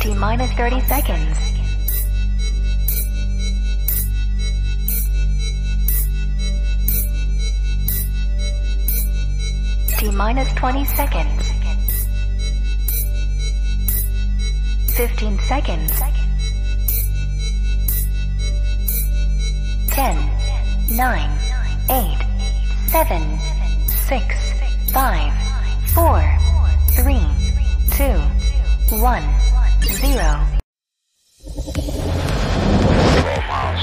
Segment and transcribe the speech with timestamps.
[0.00, 1.38] T minus 30 seconds.
[9.98, 11.52] T minus 20 seconds.
[14.96, 15.92] 15 seconds.
[19.90, 21.38] 10, 9,
[21.90, 22.18] 8,
[22.88, 23.38] 7,
[24.08, 24.52] 6,
[24.92, 25.32] 5,
[25.92, 26.38] 4,
[26.92, 27.20] 3,
[27.90, 28.04] 2,
[28.96, 29.49] 1,
[29.84, 30.46] zero.
[33.20, 33.82] Four miles.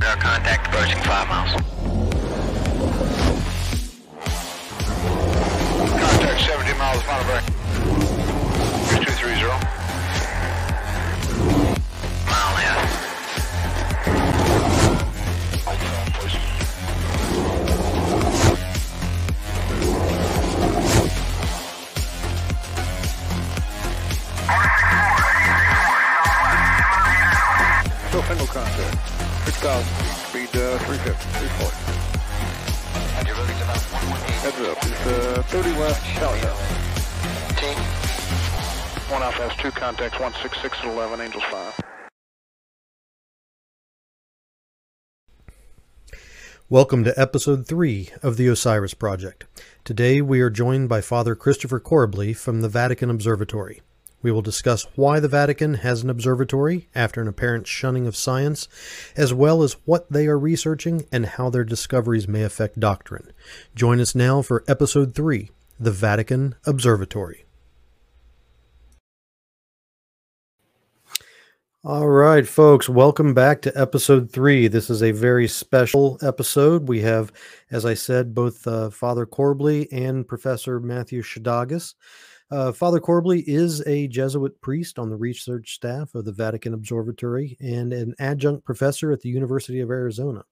[0.00, 1.52] No contact approaching five miles.
[6.00, 7.42] Contact 70 miles, Monterey.
[9.04, 9.73] 2230.
[28.54, 29.10] Contact.
[29.46, 29.82] 6,000.
[30.28, 31.26] Speed uh, 350.
[31.42, 31.74] 340.
[34.44, 34.78] Heads up.
[34.78, 36.06] It's uh, 30 left.
[36.06, 36.58] Shout out.
[37.58, 37.76] Team.
[39.12, 40.20] One Alpha has two contacts.
[40.20, 41.20] 166 at 11.
[41.20, 41.80] Angels 5.
[46.68, 49.46] Welcome to episode 3 of the Osiris Project.
[49.82, 53.82] Today we are joined by Father Christopher Corbally from the Vatican Observatory.
[54.24, 58.68] We will discuss why the Vatican has an observatory after an apparent shunning of science,
[59.18, 63.34] as well as what they are researching and how their discoveries may affect doctrine.
[63.74, 67.44] Join us now for episode 3 The Vatican Observatory.
[71.84, 74.68] All right, folks, welcome back to episode three.
[74.68, 76.88] This is a very special episode.
[76.88, 77.30] We have,
[77.70, 81.92] as I said, both uh, Father Corbally and Professor Matthew Szydagis.
[82.50, 87.56] Uh, Father Corbally is a Jesuit priest on the research staff of the Vatican Observatory
[87.60, 90.44] and an adjunct professor at the University of Arizona.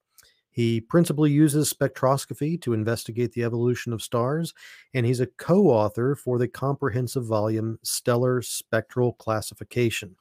[0.53, 4.53] He principally uses spectroscopy to investigate the evolution of stars,
[4.93, 10.15] and he's a co author for the comprehensive volume Stellar Spectral Classification.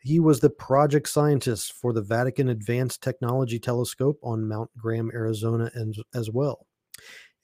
[0.00, 5.70] He was the project scientist for the Vatican Advanced Technology Telescope on Mount Graham, Arizona,
[5.74, 6.67] and, as well.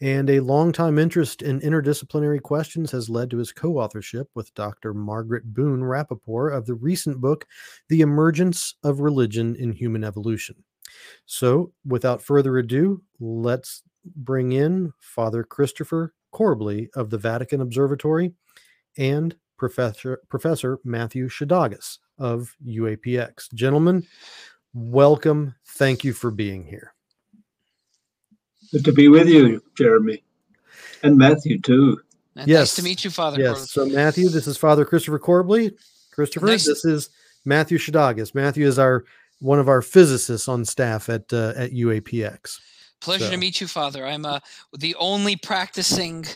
[0.00, 4.92] And a longtime interest in interdisciplinary questions has led to his co authorship with Dr.
[4.92, 7.46] Margaret Boone Rappaport of the recent book,
[7.88, 10.56] The Emergence of Religion in Human Evolution.
[11.26, 13.82] So, without further ado, let's
[14.16, 18.34] bring in Father Christopher Corbally of the Vatican Observatory
[18.98, 23.52] and Professor, Professor Matthew Szydagis of UAPX.
[23.54, 24.06] Gentlemen,
[24.72, 25.54] welcome.
[25.66, 26.93] Thank you for being here.
[28.74, 30.24] Good to be with you, Jeremy,
[31.04, 32.00] and Matthew too.
[32.34, 32.60] And Yes.
[32.60, 33.40] Nice to meet you, Father.
[33.40, 33.70] Yes.
[33.70, 35.76] So, Matthew, this is Father Christopher Corbally.
[36.10, 36.66] Christopher, Nice.
[36.66, 37.08] this is
[37.44, 38.34] Matthew Szydagis.
[38.34, 39.04] Matthew is our
[39.38, 42.58] one of our physicists on staff at uh, at UAPX.
[43.00, 44.04] Pleasure so- to meet you, Father.
[44.04, 44.40] I'm uh,
[44.76, 46.26] the only practicing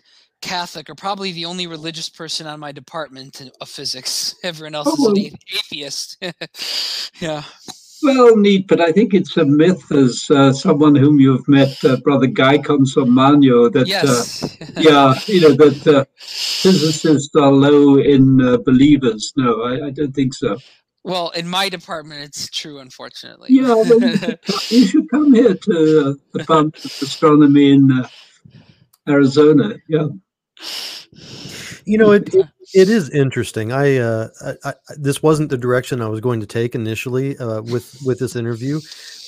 [0.40, 4.36] Catholic, or probably the only religious person on my department of physics.
[4.44, 5.10] Everyone else is Oh.
[5.10, 5.16] an
[5.52, 6.16] atheist.
[7.20, 7.42] yeah.
[8.02, 11.96] Well, neat, but I think it's a myth, as uh, someone whom you've met, uh,
[11.96, 18.58] Brother Guy Consolmagno, that uh, yeah, you know that uh, physicists are low in uh,
[18.58, 19.32] believers.
[19.36, 20.58] No, I, I don't think so.
[21.02, 23.48] well, in my department, it's true, unfortunately.
[23.50, 27.90] Yeah, well, you, should, you should come here to uh, the Department of Astronomy in
[27.90, 28.08] uh,
[29.08, 29.74] Arizona.
[29.88, 30.08] Yeah,
[31.88, 33.72] You know, it, it it is interesting.
[33.72, 37.62] I, uh, I, I this wasn't the direction I was going to take initially uh,
[37.62, 38.80] with with this interview,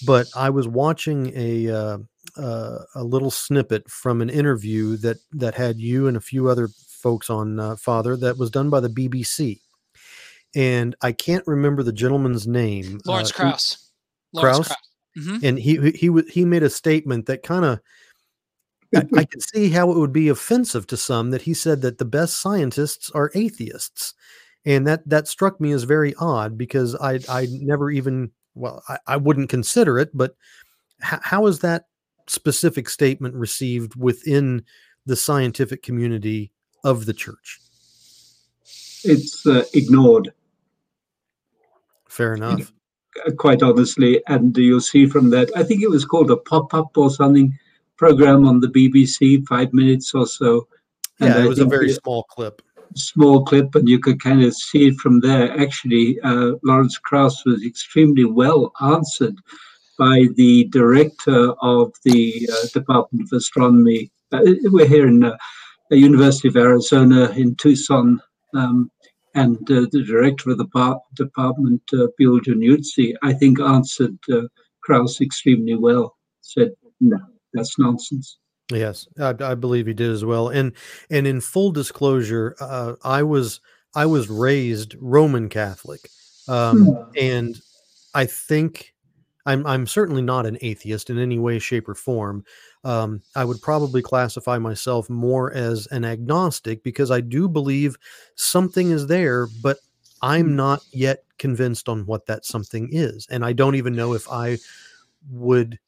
[0.07, 1.99] but I was watching a uh,
[2.37, 6.69] uh, a little snippet from an interview that that had you and a few other
[6.89, 9.61] folks on uh, Father that was done by the BBC,
[10.55, 13.01] and I can't remember the gentleman's name.
[13.07, 13.91] Lawrence uh, Krauss.
[14.33, 14.77] Lawrence Krauss?
[15.17, 17.81] hmm and he he he he made a statement that kind of
[18.95, 21.99] I, I can see how it would be offensive to some that he said that
[21.99, 24.15] the best scientists are atheists,
[24.65, 28.99] and that that struck me as very odd because I I never even well I,
[29.07, 30.37] I wouldn't consider it, but
[31.03, 31.85] h- how is that
[32.27, 34.65] specific statement received within
[35.07, 36.53] the scientific community
[36.85, 37.61] of the church?
[39.05, 40.33] it's uh, ignored.
[42.09, 42.73] Fair enough.
[43.27, 44.23] uh, quite honestly.
[44.27, 47.57] And you'll see from that, I think it was called a pop up or something
[48.05, 50.67] program on the BBC, five minutes or so.
[51.21, 52.57] And Yeah, it was a very small clip.
[53.11, 55.47] small clip, and you could kind of see it from there.
[55.65, 58.63] Actually, uh, Lawrence Krauss was extremely well
[58.95, 59.37] answered
[60.05, 61.43] by the director
[61.75, 62.21] of the
[62.55, 64.01] uh, Department of Astronomy.
[64.33, 64.41] Uh,
[64.75, 65.37] we're here in uh,
[65.91, 68.09] the University of Arizona in Tucson.
[68.61, 68.79] Um,
[69.47, 74.47] And uh, the director of the par- department, uh, Bill Jannuzi, I think answered uh,
[74.85, 76.07] Krauss extremely well.
[76.53, 76.71] Said,
[77.13, 77.19] "No,
[77.53, 78.39] that's nonsense."
[78.71, 80.49] Yes, I, I, believe he did as well.
[80.49, 80.73] And
[81.11, 83.61] and in full disclosure, uh, I was
[83.95, 86.09] I was raised Roman Catholic,
[86.49, 87.11] um, hmm.
[87.17, 87.61] and
[88.15, 88.95] I think
[89.47, 92.45] I'm I'm certainly not an atheist in any way, shape, or form.
[92.85, 97.97] Um, I would probably classify myself more as an agnostic because I do believe
[98.37, 99.79] something is there, but
[100.23, 100.57] I'm hmm.
[100.57, 104.59] not yet convinced on what that something is, and I don't even know if I
[105.31, 105.79] would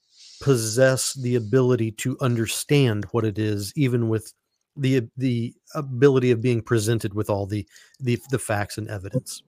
[0.43, 4.33] possess the ability to understand what it is, even with
[4.77, 7.67] the the ability of being presented with all the
[8.01, 9.43] the, the facts and evidence.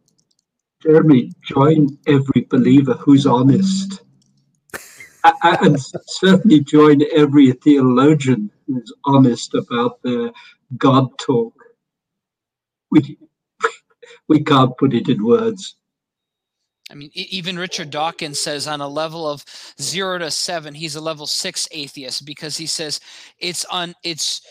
[0.82, 4.02] Jeremy, join every believer who's honest.
[5.42, 10.30] and certainly join every theologian who's honest about their
[10.76, 11.54] God talk.
[12.90, 13.18] We,
[14.28, 15.76] we can't put it in words.
[16.94, 19.44] I mean, even Richard Dawkins says on a level of
[19.80, 23.00] zero to seven, he's a level six atheist because he says
[23.40, 24.42] it's on it's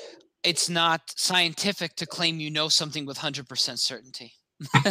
[0.44, 4.34] it's not scientific to claim you know something with hundred percent certainty.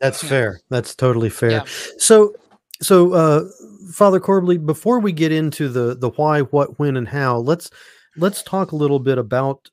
[0.00, 0.60] That's fair.
[0.70, 1.50] That's totally fair.
[1.50, 1.64] Yeah.
[1.98, 2.34] So,
[2.82, 3.44] so uh,
[3.92, 7.70] Father Corbally, before we get into the the why, what, when, and how, let's
[8.16, 9.70] let's talk a little bit about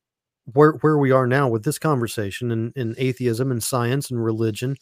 [0.54, 4.76] where where we are now with this conversation in, in atheism and science and religion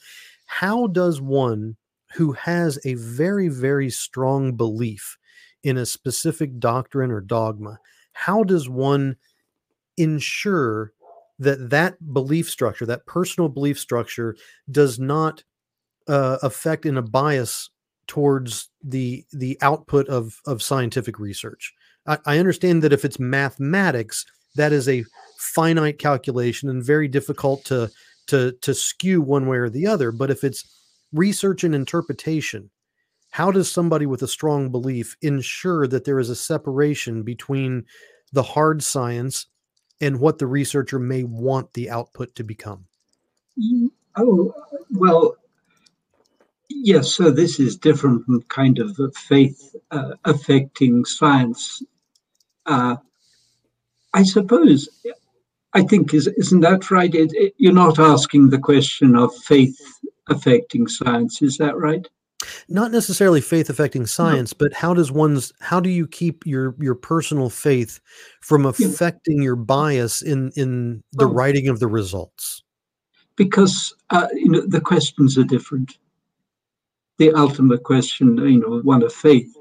[0.59, 1.75] how does one
[2.13, 5.17] who has a very, very strong belief
[5.63, 7.79] in a specific doctrine or dogma,
[8.11, 9.15] how does one
[9.97, 10.93] ensure
[11.39, 14.35] that that belief structure, that personal belief structure,
[14.69, 15.43] does not
[16.07, 17.71] uh, affect in a bias
[18.05, 21.73] towards the the output of of scientific research?
[22.05, 24.23] I, I understand that if it's mathematics,
[24.55, 25.03] that is a
[25.39, 27.89] finite calculation and very difficult to
[28.27, 30.65] to to skew one way or the other but if it's
[31.11, 32.69] research and interpretation
[33.33, 37.83] how does somebody with a strong belief ensure that there is a separation between
[38.31, 39.47] the hard science
[39.99, 42.85] and what the researcher may want the output to become?
[43.59, 43.87] Mm,
[44.17, 44.53] oh
[44.91, 45.35] well
[46.69, 51.81] yes so this is different from kind of faith uh, affecting science.
[52.67, 52.97] Uh,
[54.13, 54.89] i suppose
[55.73, 57.13] I think is isn't that right?
[57.13, 59.79] It, it, you're not asking the question of faith
[60.27, 62.07] affecting science, is that right?
[62.67, 64.65] Not necessarily faith affecting science, no.
[64.65, 67.99] but how does one's how do you keep your your personal faith
[68.41, 69.43] from affecting yeah.
[69.43, 72.63] your bias in in the writing of the results?
[73.35, 75.97] Because uh, you know the questions are different.
[77.17, 79.55] The ultimate question, you know, one of faith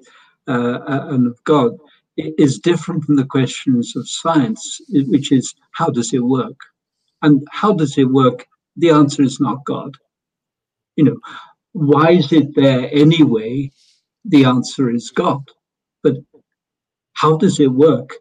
[0.49, 1.79] uh, uh and of God,
[2.17, 6.59] is different from the questions of science, which is how does it work?
[7.23, 8.47] And how does it work?
[8.77, 9.97] The answer is not God.
[10.97, 11.19] You know,
[11.73, 13.71] why is it there anyway?
[14.25, 15.43] The answer is God.
[16.03, 16.17] But
[17.15, 18.15] how does it work?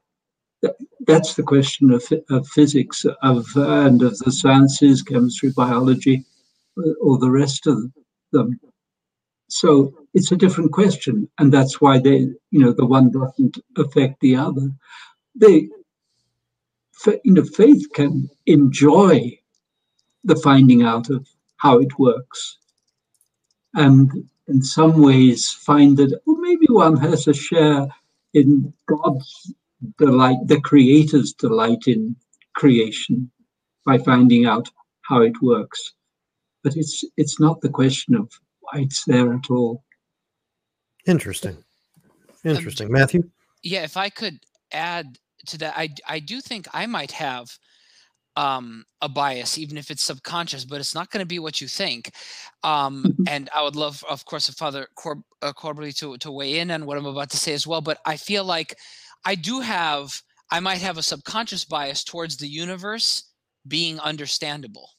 [1.08, 6.24] That's the question of, of physics, of and of the sciences, chemistry, biology,
[6.78, 7.92] uh, or the rest of
[8.32, 8.60] them.
[9.51, 12.19] So it's a different question, and that's why they,
[12.51, 14.71] you know, the one doesn't affect the other.
[15.36, 15.68] They,
[17.25, 19.38] you know, faith can enjoy
[20.23, 22.59] the finding out of how it works,
[23.73, 24.09] and
[24.47, 27.87] in some ways find that well, maybe one has a share
[28.33, 29.54] in God's
[29.97, 32.16] delight, the Creator's delight in
[32.54, 33.30] creation,
[33.85, 34.69] by finding out
[35.02, 35.94] how it works.
[36.64, 38.31] But it's it's not the question of
[38.73, 39.83] it's there at all.
[41.07, 41.57] Interesting.
[42.44, 42.87] Interesting.
[42.87, 43.23] Um, Matthew?
[43.63, 44.40] Yeah, if I could
[44.71, 47.49] add to that, I, I do think I might have
[48.35, 51.68] um, a bias, even if it's subconscious, but it's not going to be what you
[51.68, 52.11] think.
[52.63, 53.23] Um, mm-hmm.
[53.28, 56.85] and I would love, of course, if Father Cor- uh, to, to weigh in on
[56.85, 57.81] what I'm about to say as well.
[57.81, 58.75] But I feel like
[59.25, 60.13] I do have,
[60.51, 63.23] I might have a subconscious bias towards the universe
[63.68, 64.90] being understandable.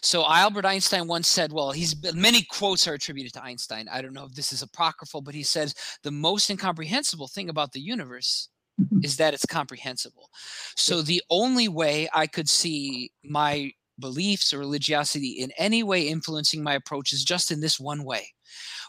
[0.00, 3.88] So Albert Einstein once said, well, he's many quotes are attributed to Einstein.
[3.90, 7.72] I don't know if this is apocryphal, but he says the most incomprehensible thing about
[7.72, 8.48] the universe
[8.80, 9.00] mm-hmm.
[9.02, 10.30] is that it's comprehensible.
[10.76, 16.62] So the only way I could see my beliefs or religiosity in any way influencing
[16.62, 18.28] my approach is just in this one way,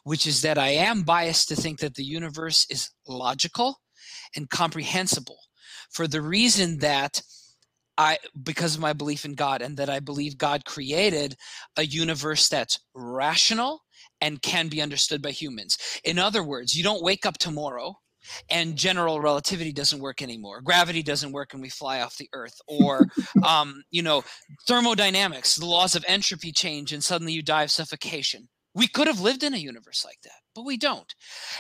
[0.04, 3.82] which is that I am biased to think that the universe is logical
[4.36, 5.38] and comprehensible
[5.92, 7.22] for the reason that
[7.98, 11.36] I because of my belief in God and that I believe God created
[11.78, 13.82] a universe that's rational
[14.22, 15.78] and can be understood by humans.
[16.04, 17.96] In other words, you don't wake up tomorrow
[18.50, 20.62] and general relativity doesn't work anymore.
[20.62, 22.60] Gravity doesn't work and we fly off the earth.
[22.68, 23.08] Or
[23.46, 24.24] um, you know
[24.68, 28.48] thermodynamics the laws of entropy change and suddenly you die of suffocation.
[28.74, 31.14] We could have lived in a universe like that but we don't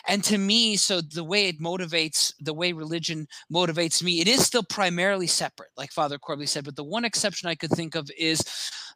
[0.07, 4.45] and to me so the way it motivates the way religion motivates me it is
[4.45, 8.09] still primarily separate like father Corbally said but the one exception i could think of
[8.17, 8.43] is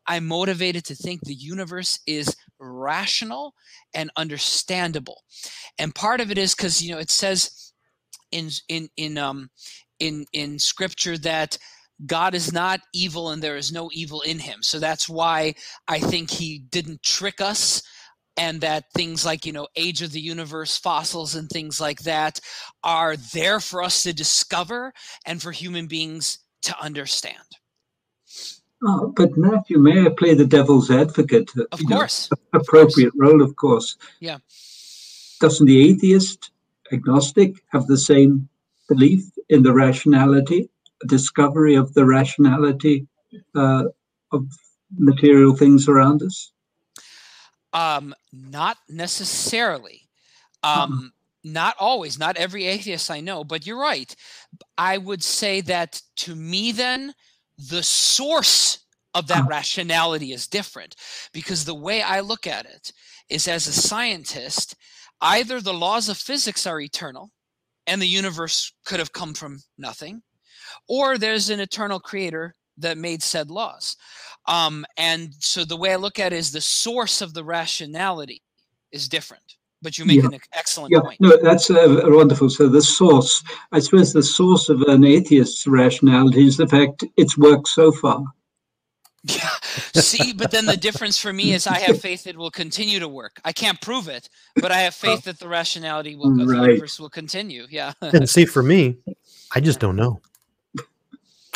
[0.08, 3.54] i'm motivated to think the universe is rational
[3.94, 5.22] and understandable
[5.78, 7.74] and part of it is because you know it says
[8.32, 9.50] in in in um
[10.00, 11.58] in in scripture that
[12.06, 14.64] God is not evil and there is no evil in him.
[14.64, 15.56] So that's why
[15.88, 17.84] I think he didn't trick us
[18.40, 22.40] and that things like you know age of the universe fossils and things like that
[22.84, 24.94] are there for us to discover
[25.26, 27.50] and for human beings to understand.
[28.82, 31.52] Oh, but matthew may i play the devil's advocate?
[31.72, 33.32] Of course know, appropriate of course.
[33.32, 33.98] role of course.
[34.22, 34.38] Yeah.
[35.42, 36.52] Doesn't the atheist
[36.92, 38.48] agnostic have the same
[38.88, 40.70] belief in the rationality
[41.08, 43.08] discovery of the rationality
[43.56, 43.86] uh,
[44.32, 44.46] of
[44.98, 46.52] material things around us
[47.74, 50.10] um, not necessarily.
[50.64, 52.20] Um, Not always.
[52.20, 54.14] Not every atheist I know, but you're right.
[54.78, 57.14] I would say that to me, then,
[57.58, 58.80] the source
[59.14, 60.96] of that rationality is different
[61.34, 62.92] because the way I look at it
[63.30, 64.76] is as a scientist,
[65.22, 67.32] either the laws of physics are eternal
[67.88, 70.22] and the universe could have come from nothing,
[70.90, 73.96] or there's an eternal creator that made said laws.
[74.48, 78.42] Um, and so the way I look at it is the source of the rationality
[78.92, 79.44] is different.
[79.82, 80.26] But you make Yeah.
[80.34, 81.22] an excellent Yeah, point.
[81.22, 82.50] no, that's uh, wonderful.
[82.50, 87.38] So the source, I suppose, the source of an atheist's rationality is the fact it's
[87.38, 88.24] worked so far.
[89.24, 89.50] Yeah.
[89.94, 93.08] See, but then the difference for me is I have faith it will continue to
[93.08, 93.40] work.
[93.44, 97.00] I can't prove it, but I have faith that the rationality will, of the universe
[97.00, 97.68] will continue.
[97.70, 97.94] Yeah.
[98.02, 98.98] and see for me
[99.54, 100.22] i just don't know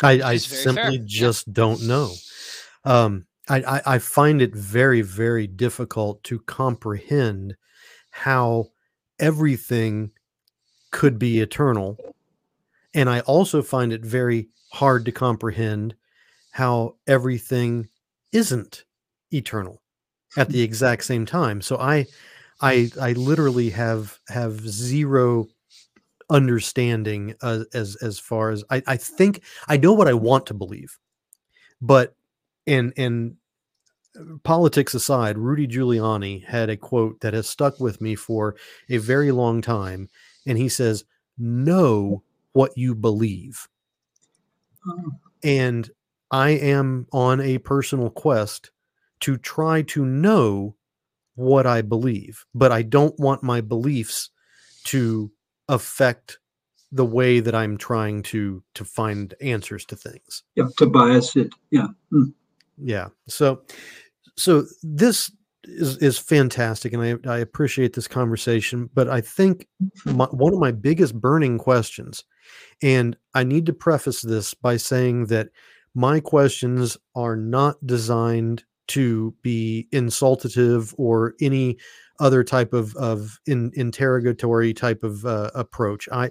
[0.04, 1.04] i, I fair, simply yeah.
[1.04, 2.12] just don't know.
[2.84, 7.56] Um I, I i find it very very difficult to comprehend
[8.10, 8.70] how
[9.18, 10.10] everything
[10.90, 11.98] could be eternal
[12.94, 15.94] and i also find it very hard to comprehend
[16.52, 17.88] how everything
[18.32, 18.84] isn't
[19.32, 19.82] eternal
[20.36, 21.60] at the exact same time.
[21.60, 22.06] So i
[22.60, 25.48] i i literally have have zero
[26.34, 30.54] understanding uh, as as far as I, I think I know what I want to
[30.54, 30.98] believe,
[31.80, 32.16] but
[32.66, 33.36] and and
[34.18, 38.56] uh, politics aside, Rudy Giuliani had a quote that has stuck with me for
[38.90, 40.08] a very long time,
[40.44, 41.04] and he says,
[41.38, 43.68] "Know what you believe,"
[44.86, 45.12] Oh,
[45.44, 45.88] and
[46.32, 48.72] I am on a personal quest
[49.20, 50.74] to try to know
[51.36, 54.30] what I believe, but I don't want my beliefs
[54.84, 55.30] to
[55.68, 56.38] affect
[56.92, 60.44] the way that I'm trying to to find answers to things.
[60.54, 61.52] Yeah, to bias it.
[61.70, 61.88] Yeah.
[62.12, 62.32] Mm.
[62.78, 63.08] Yeah.
[63.28, 63.62] So
[64.36, 65.30] so this
[65.64, 69.66] is is fantastic and I I appreciate this conversation, but I think
[70.04, 72.22] my, one of my biggest burning questions
[72.82, 75.48] and I need to preface this by saying that
[75.94, 81.78] my questions are not designed to be insultative or any
[82.20, 86.08] other type of of in, interrogatory type of uh, approach.
[86.12, 86.30] I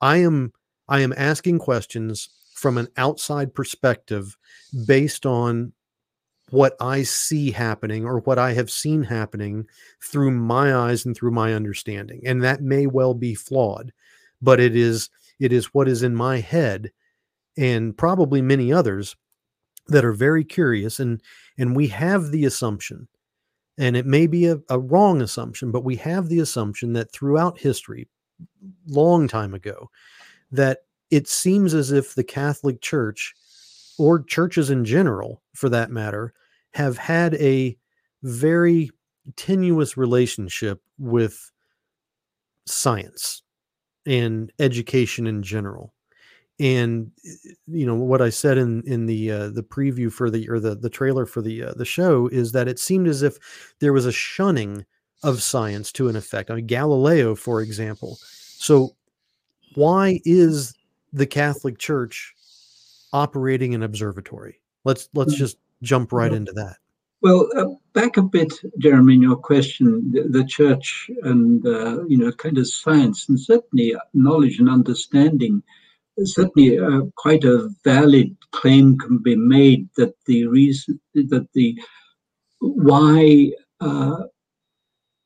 [0.00, 0.52] I am
[0.88, 4.36] I am asking questions from an outside perspective
[4.86, 5.72] based on
[6.50, 9.66] what I see happening or what I have seen happening
[10.02, 12.22] through my eyes and through my understanding.
[12.24, 13.92] And that may well be flawed,
[14.40, 16.92] but it is it is what is in my head
[17.58, 19.16] and probably many others
[19.88, 21.20] that are very curious and
[21.58, 23.08] and we have the assumption
[23.78, 27.58] and it may be a, a wrong assumption but we have the assumption that throughout
[27.58, 28.08] history
[28.88, 29.90] long time ago
[30.50, 30.80] that
[31.10, 33.34] it seems as if the catholic church
[33.98, 36.32] or churches in general for that matter
[36.72, 37.76] have had a
[38.22, 38.90] very
[39.36, 41.50] tenuous relationship with
[42.66, 43.42] science
[44.06, 45.92] and education in general
[46.58, 47.10] and
[47.66, 50.74] you know what i said in in the uh, the preview for the or the
[50.74, 53.36] the trailer for the uh, the show is that it seemed as if
[53.80, 54.84] there was a shunning
[55.22, 56.50] of science to an effect.
[56.50, 58.16] I mean galileo for example.
[58.20, 58.94] So
[59.74, 60.74] why is
[61.12, 62.34] the catholic church
[63.12, 64.60] operating an observatory?
[64.84, 65.38] Let's let's Mm.
[65.38, 66.76] just jump right into that.
[67.22, 72.18] Well, uh, back a bit, Jeremy, in your question, the, the church and, uh, you
[72.18, 75.62] know, kind of science, and certainly knowledge and understanding,
[76.24, 81.78] certainly uh, quite a valid claim can be made that the reason that the
[82.60, 84.16] why uh,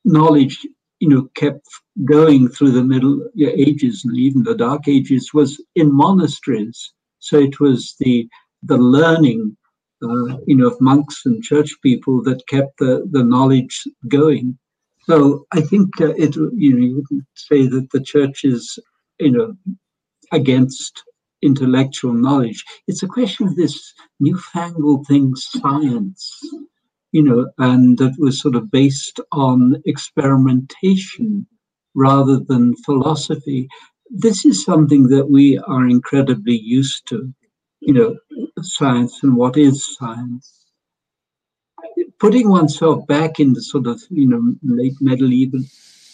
[0.04, 0.58] knowledge,
[0.98, 1.66] you know, kept
[2.04, 6.92] going through the Middle Ages and even the Dark Ages was in monasteries.
[7.18, 8.28] So it was the
[8.62, 9.56] the learning,
[10.02, 14.58] uh, you know, of monks and church people that kept the, the knowledge going.
[15.04, 18.78] So I think uh, it, you know, you wouldn't say that the church is,
[19.18, 19.56] you know,
[20.32, 21.02] against
[21.42, 22.64] intellectual knowledge.
[22.86, 26.30] It's a question of this newfangled thing, science,
[27.12, 31.46] you know, and that was sort of based on experimentation
[31.94, 33.68] rather than philosophy.
[34.10, 37.32] This is something that we are incredibly used to,
[37.80, 38.16] you know,
[38.62, 40.66] science and what is science.
[42.18, 45.60] Putting oneself back in the sort of, you know, late medieval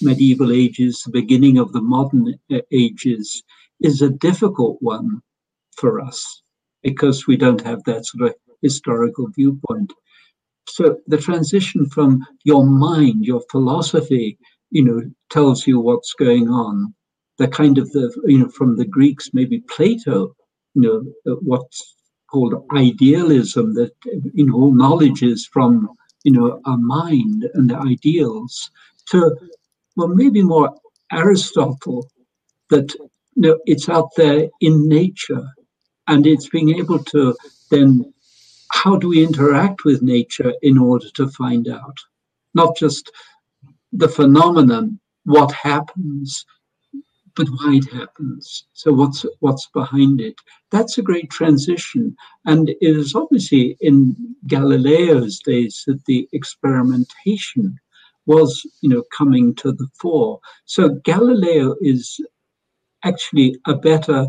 [0.02, 3.42] medieval ages, the beginning of the modern uh, ages,
[3.80, 5.20] is a difficult one
[5.76, 6.42] for us
[6.82, 9.92] because we don't have that sort of historical viewpoint.
[10.68, 14.38] So the transition from your mind, your philosophy,
[14.70, 16.94] you know, tells you what's going on.
[17.38, 20.34] The kind of the, you know, from the Greeks, maybe Plato,
[20.74, 20.82] you
[21.26, 21.94] know, what's
[22.30, 23.92] called idealism, that,
[24.32, 25.88] you know, all knowledge is from,
[26.24, 28.70] you know, our mind and the ideals,
[29.10, 29.36] to,
[29.96, 30.74] well, maybe more
[31.12, 32.10] Aristotle,
[32.70, 32.92] that
[33.36, 35.46] know, it's out there in nature
[36.08, 37.36] and it's being able to
[37.70, 38.12] then
[38.72, 41.98] how do we interact with nature in order to find out?
[42.54, 43.10] Not just
[43.92, 46.44] the phenomenon what happens
[47.36, 48.64] but why it happens.
[48.72, 50.36] So what's what's behind it?
[50.70, 52.16] That's a great transition
[52.46, 54.16] and it is obviously in
[54.46, 57.78] galileo's days that the experimentation
[58.24, 60.40] was you know coming to the fore.
[60.64, 62.20] So galileo is
[63.06, 64.26] actually a better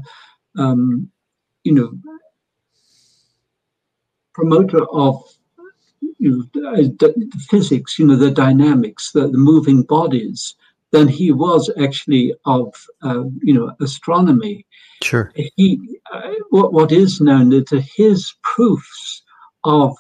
[0.58, 1.10] um,
[1.64, 1.92] you know
[4.34, 5.24] promoter of
[6.20, 10.56] you know, the physics, you know, the dynamics, the, the moving bodies,
[10.92, 14.66] than he was actually of, uh, you know, astronomy.
[15.04, 15.32] Sure.
[15.36, 19.24] He, uh, what, what is known is that his proofs
[19.64, 19.96] of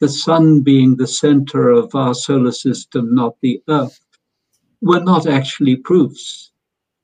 [0.00, 3.98] the sun being the center of our solar system, not the earth,
[4.82, 6.50] were not actually proofs.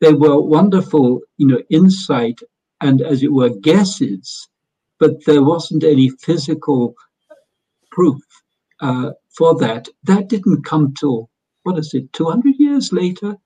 [0.03, 2.41] They were wonderful, you know, insight
[2.83, 4.49] and, as it were, guesses
[5.03, 6.95] but there wasn't any physical
[7.91, 8.23] proof
[8.79, 9.89] uh, for that.
[10.05, 11.29] That didn't come till,
[11.65, 13.37] what is it, 200 years later?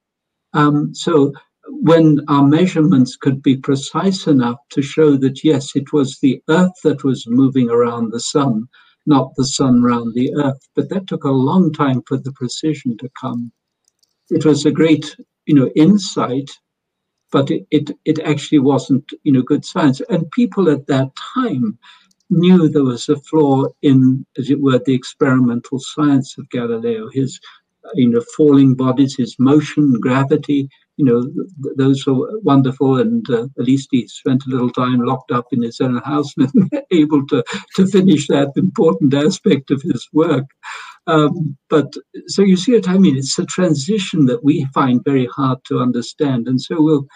[0.52, 1.32] Um, so
[1.68, 6.78] when our measurements could be precise enough to show that, yes, it was the Earth
[6.84, 8.68] that was moving around the sun,
[9.06, 10.60] not the sun around the Earth.
[10.74, 13.50] But that took a long time for the precision to come.
[14.28, 15.16] It was a great,
[15.46, 16.50] you know, insight
[17.32, 20.00] but it, it, it actually wasn't you know good science.
[20.08, 21.78] And people at that time
[22.30, 27.08] knew there was a flaw in, as it were, the experimental science of Galileo.
[27.12, 27.40] His
[27.94, 30.68] you know falling bodies, his motion, gravity.
[30.96, 35.00] You know th- those were wonderful, and uh, at least he spent a little time
[35.00, 37.44] locked up in his own house and able to
[37.76, 40.46] to finish that important aspect of his work.
[41.06, 41.92] Um, but
[42.26, 43.16] so you see what I mean?
[43.16, 46.48] It's a transition that we find very hard to understand.
[46.48, 47.06] And so we'll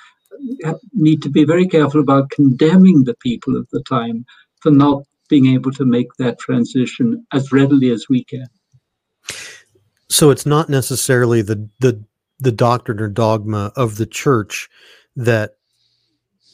[0.93, 4.25] need to be very careful about condemning the people of the time
[4.61, 8.47] for not being able to make that transition as readily as we can.
[10.09, 12.05] So it's not necessarily the the
[12.39, 14.69] the doctrine or dogma of the church
[15.15, 15.53] that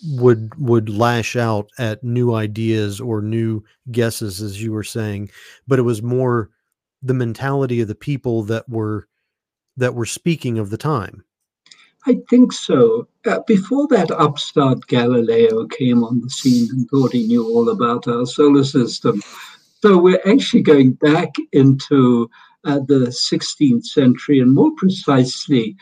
[0.05, 5.31] would would lash out at new ideas or new guesses as you were saying
[5.67, 6.51] but it was more
[7.07, 9.09] the mentality of the people that were
[9.77, 11.25] that were speaking of the time.
[12.07, 13.09] I think so.
[13.27, 18.09] Uh, before that upstart galileo came on the scene and thought he knew all about
[18.09, 19.21] our solar system.
[19.83, 22.31] So we're actually going back into
[22.65, 25.77] uh, the 16th century and more precisely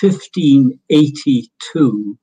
[0.00, 2.18] 1582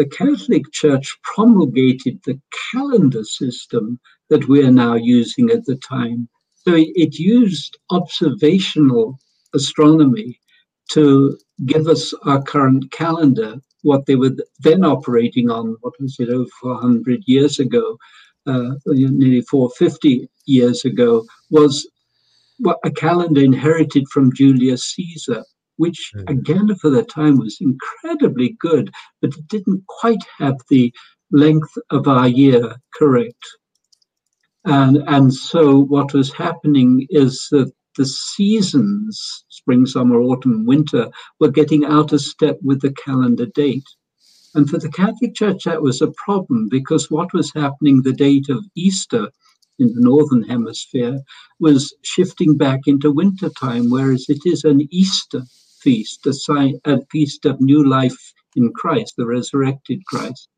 [0.00, 2.40] the Catholic Church promulgated the
[2.72, 6.26] calendar system that we are now using at the time.
[6.66, 9.18] So it, used observational
[9.54, 10.38] astronomy
[10.92, 16.28] to give us our current calendar, what they were then operating on, what was it,
[16.28, 17.96] over 400 years ago,
[18.46, 21.88] uh, nearly 450 years ago, was
[22.84, 25.44] a calendar inherited from Julius Caesar,
[25.76, 26.28] which mm.
[26.28, 28.90] again for the time was incredibly good,
[29.22, 30.92] but it didn't quite have the
[31.30, 33.44] length of our year correct.
[34.64, 41.50] And, and so what was happening is that the seasons, spring, summer, autumn, winter, were
[41.50, 43.88] getting out of step with the calendar date.
[44.54, 48.48] And for the Catholic Church, that was a problem because what was happening the date
[48.48, 49.28] of Easter
[49.78, 51.20] in the Northern Hemisphere
[51.58, 55.42] was shifting back into winter time, whereas it is an Easter
[55.80, 60.48] feast, a, sign, a feast of new life in Christ, the resurrected Christ.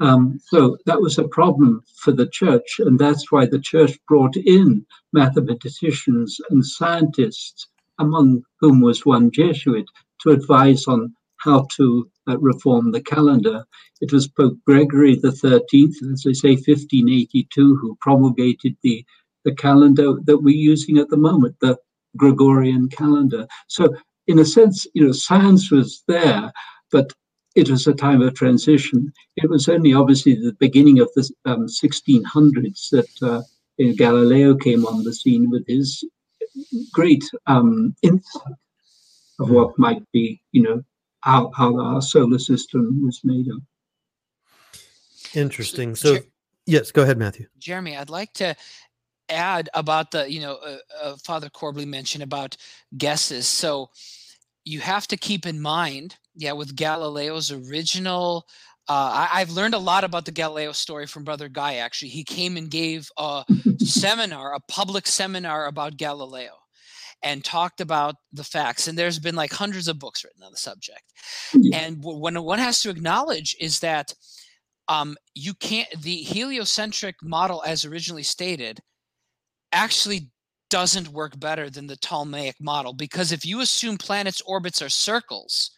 [0.00, 4.36] Um, so that was a problem for the church, and that's why the church brought
[4.36, 9.84] in mathematicians and scientists, among whom was one Jesuit,
[10.22, 13.64] to advise on how to uh, reform the calendar.
[14.00, 19.04] It was Pope Gregory the Thirteenth, as I say, 1582, who promulgated the
[19.44, 21.78] the calendar that we're using at the moment, the
[22.16, 23.46] Gregorian calendar.
[23.68, 23.94] So,
[24.26, 26.52] in a sense, you know, science was there,
[26.92, 27.12] but
[27.54, 29.12] it was a time of transition.
[29.36, 33.42] It was only obviously the beginning of the um, 1600s that uh,
[33.96, 36.04] Galileo came on the scene with his
[36.92, 38.54] great um, insight
[39.38, 40.82] of what might be, you know,
[41.22, 43.62] how, how our solar system was made up.
[45.34, 45.94] Interesting.
[45.94, 46.18] So,
[46.66, 47.46] yes, go ahead, Matthew.
[47.58, 48.54] Jeremy, I'd like to
[49.28, 52.56] add about the, you know, uh, uh, Father Corbally mentioned about
[52.96, 53.46] guesses.
[53.46, 53.90] So,
[54.64, 58.46] you have to keep in mind, yeah, with Galileo's original.
[58.88, 61.76] Uh, I, have learned a lot about the Galileo story from Brother Guy.
[61.76, 63.44] Actually, he came and gave a
[63.78, 66.52] seminar, a public seminar about Galileo,
[67.22, 68.88] and talked about the facts.
[68.88, 71.04] And there's been like hundreds of books written on the subject.
[71.72, 74.12] And what one has to acknowledge is that
[74.88, 75.88] um, you can't.
[76.02, 78.80] The heliocentric model, as originally stated,
[79.72, 80.30] actually
[80.70, 85.72] doesn't work better than the Ptolemaic model because if you assume planets' orbits are circles,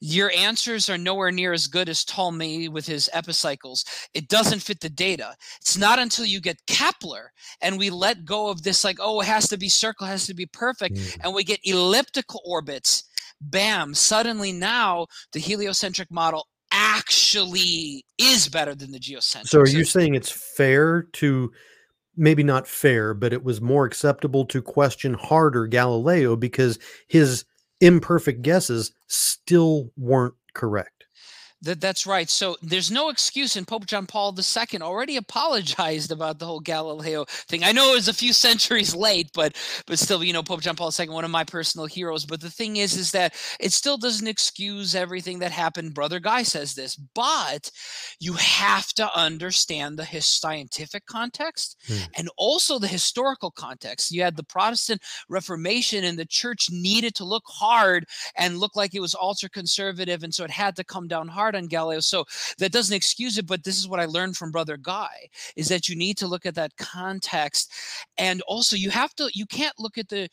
[0.00, 3.84] your answers are nowhere near as good as Ptolemy with his epicycles.
[4.14, 5.36] It doesn't fit the data.
[5.60, 9.26] It's not until you get Kepler and we let go of this, like, oh, it
[9.26, 11.18] has to be circle, has to be perfect, mm.
[11.22, 13.04] and we get elliptical orbits.
[13.40, 19.48] Bam, suddenly now the heliocentric model actually is better than the geocentric.
[19.48, 21.50] So are you saying it's fair to
[22.20, 26.78] maybe not fair, but it was more acceptable to question harder Galileo because
[27.08, 27.44] his
[27.80, 30.99] imperfect guesses still weren't correct.
[31.62, 32.30] That that's right.
[32.30, 37.26] So there's no excuse, and Pope John Paul II already apologized about the whole Galileo
[37.26, 37.64] thing.
[37.64, 39.54] I know it was a few centuries late, but
[39.86, 42.24] but still, you know, Pope John Paul II, one of my personal heroes.
[42.24, 45.92] But the thing is, is that it still doesn't excuse everything that happened.
[45.92, 47.70] Brother Guy says this, but
[48.20, 51.98] you have to understand the his scientific context hmm.
[52.16, 54.12] and also the historical context.
[54.12, 58.94] You had the Protestant Reformation, and the church needed to look hard and look like
[58.94, 62.00] it was ultra conservative, and so it had to come down hard hard on Galileo.
[62.00, 62.24] So
[62.58, 65.88] that doesn't excuse it, but this is what I learned from Brother Guy is that
[65.88, 67.72] you need to look at that context.
[68.18, 70.28] And also you have to, you can't look at the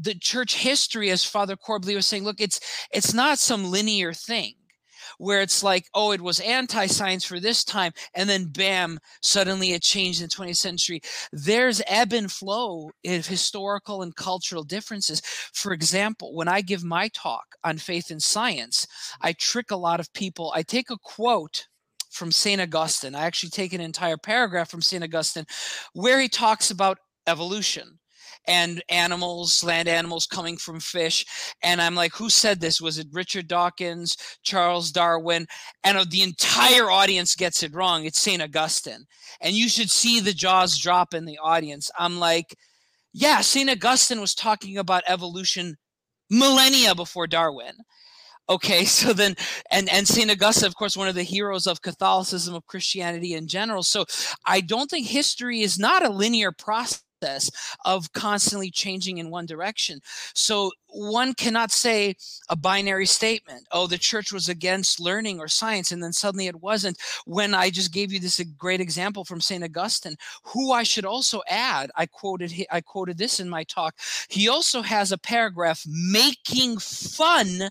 [0.00, 2.60] the church history as Father Corbally was saying, look, it's
[2.92, 4.54] it's not some linear thing
[5.18, 9.72] where it's like, oh, it was anti science for this time, and then bam, suddenly
[9.72, 11.00] it changed in the 20th century.
[11.32, 15.20] There's ebb and flow of historical and cultural differences.
[15.52, 18.86] For example, when I give my talk on faith and science,
[19.20, 20.52] I trick a lot of people.
[20.54, 21.66] I take a quote
[22.10, 22.60] from St.
[22.60, 23.14] Augustine.
[23.14, 25.04] I actually take an entire paragraph from St.
[25.04, 25.46] Augustine
[25.92, 27.97] where he talks about evolution
[28.48, 31.24] and animals, land animals coming from fish.
[31.62, 32.80] And I'm like, who said this?
[32.80, 35.46] Was it Richard Dawkins, Charles Darwin?
[35.84, 38.06] And uh, the entire audience gets it wrong.
[38.06, 38.42] It's St.
[38.42, 39.04] Augustine.
[39.40, 41.90] And you should see the jaws drop in the audience.
[41.98, 42.56] I'm like,
[43.12, 43.70] yeah, St.
[43.70, 45.76] Augustine was talking about evolution
[46.30, 47.74] millennia before Darwin.
[48.50, 49.34] Okay, so then,
[49.70, 53.46] and and Saint Augustine, of course, one of the heroes of Catholicism, of Christianity in
[53.46, 53.82] general.
[53.82, 54.06] So
[54.46, 57.02] I don't think history is not a linear process
[57.84, 60.00] of constantly changing in one direction.
[60.34, 62.16] So one cannot say
[62.48, 66.62] a binary statement, oh, the church was against learning or science, and then suddenly it
[66.62, 66.98] wasn't.
[67.26, 69.64] When I just gave you this great example from St.
[69.64, 73.94] Augustine, who I should also add, I quoted I quoted this in my talk.
[74.28, 77.68] He also has a paragraph making fun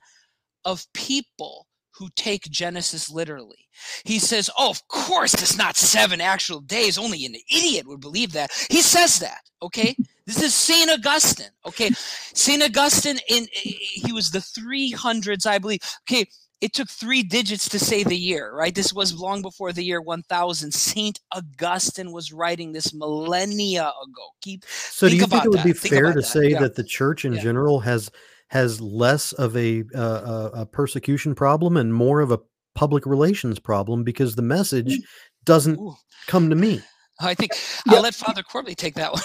[0.66, 1.67] of people
[1.98, 3.68] who take Genesis literally.
[4.06, 6.98] He says, Oh, of course, it's not seven actual days.
[6.98, 8.52] Only an idiot would believe that.
[8.70, 9.96] He says that, okay?
[10.28, 10.92] This is St.
[10.92, 11.90] Augustine, okay?
[11.92, 12.62] St.
[12.62, 15.80] Augustine, in he was the 300s, I believe.
[16.02, 16.26] Okay,
[16.60, 18.76] it took three digits to say the year, right?
[18.76, 20.72] This was long before the year 1000.
[20.74, 21.20] St.
[21.32, 24.28] Augustine was writing this millennia ago.
[24.42, 25.66] Keep So do you think it would that.
[25.66, 26.24] be think fair to that.
[26.24, 26.60] say yeah.
[26.60, 27.42] that the church in yeah.
[27.42, 28.12] general has
[28.48, 32.40] has less of a, uh, a persecution problem and more of a
[32.76, 35.04] public relations problem because the message mm.
[35.46, 35.96] doesn't Ooh.
[36.28, 36.82] come to me.
[37.20, 37.54] I think
[37.88, 39.24] I'll let Father Corbally take that one.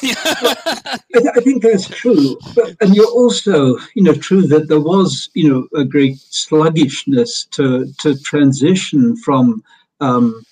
[1.34, 5.46] I think that's true, but, and you're also, you know, true that there was, you
[5.46, 9.62] know, a great sluggishness to to transition from,
[10.00, 10.42] um,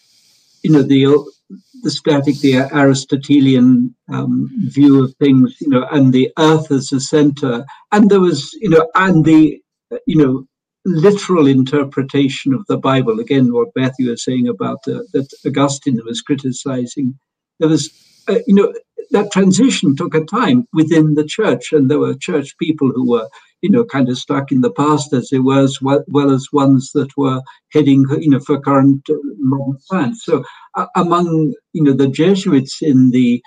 [0.62, 1.06] you know, the
[1.82, 7.00] the static, the Aristotelian um, view of things, you know, and the earth as a
[7.00, 7.64] center.
[7.92, 9.60] And there was, you know, and the,
[10.06, 10.46] you know,
[10.84, 13.20] literal interpretation of the Bible.
[13.20, 17.18] Again, what Matthew was saying about uh, that Augustine was criticizing.
[17.58, 17.90] There was,
[18.28, 18.72] uh, you know,
[19.10, 23.28] that transition took a time within the church, and there were church people who were,
[23.62, 26.92] you know, kind of stuck in the past as it was, well, well as ones
[26.94, 27.40] that were
[27.72, 30.24] heading, you know, for current uh, modern science.
[30.24, 30.44] So,
[30.76, 33.42] uh, among, you know, the Jesuits in the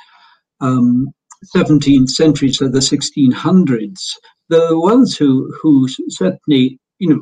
[0.61, 1.07] um,
[1.55, 3.99] 17th century, so the 1600s,
[4.49, 7.21] the ones who who certainly you know,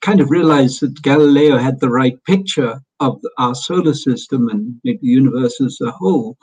[0.00, 4.98] kind of realized that Galileo had the right picture of our solar system and maybe
[5.02, 6.36] the universe as a whole,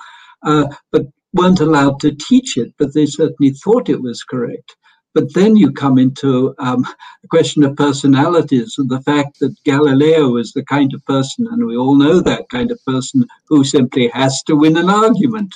[0.43, 4.75] uh, but weren't allowed to teach it, but they certainly thought it was correct.
[5.13, 6.85] But then you come into um,
[7.21, 11.65] the question of personalities and the fact that Galileo is the kind of person, and
[11.65, 15.55] we all know that kind of person, who simply has to win an argument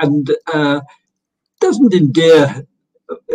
[0.00, 0.80] and uh,
[1.60, 2.64] doesn't endear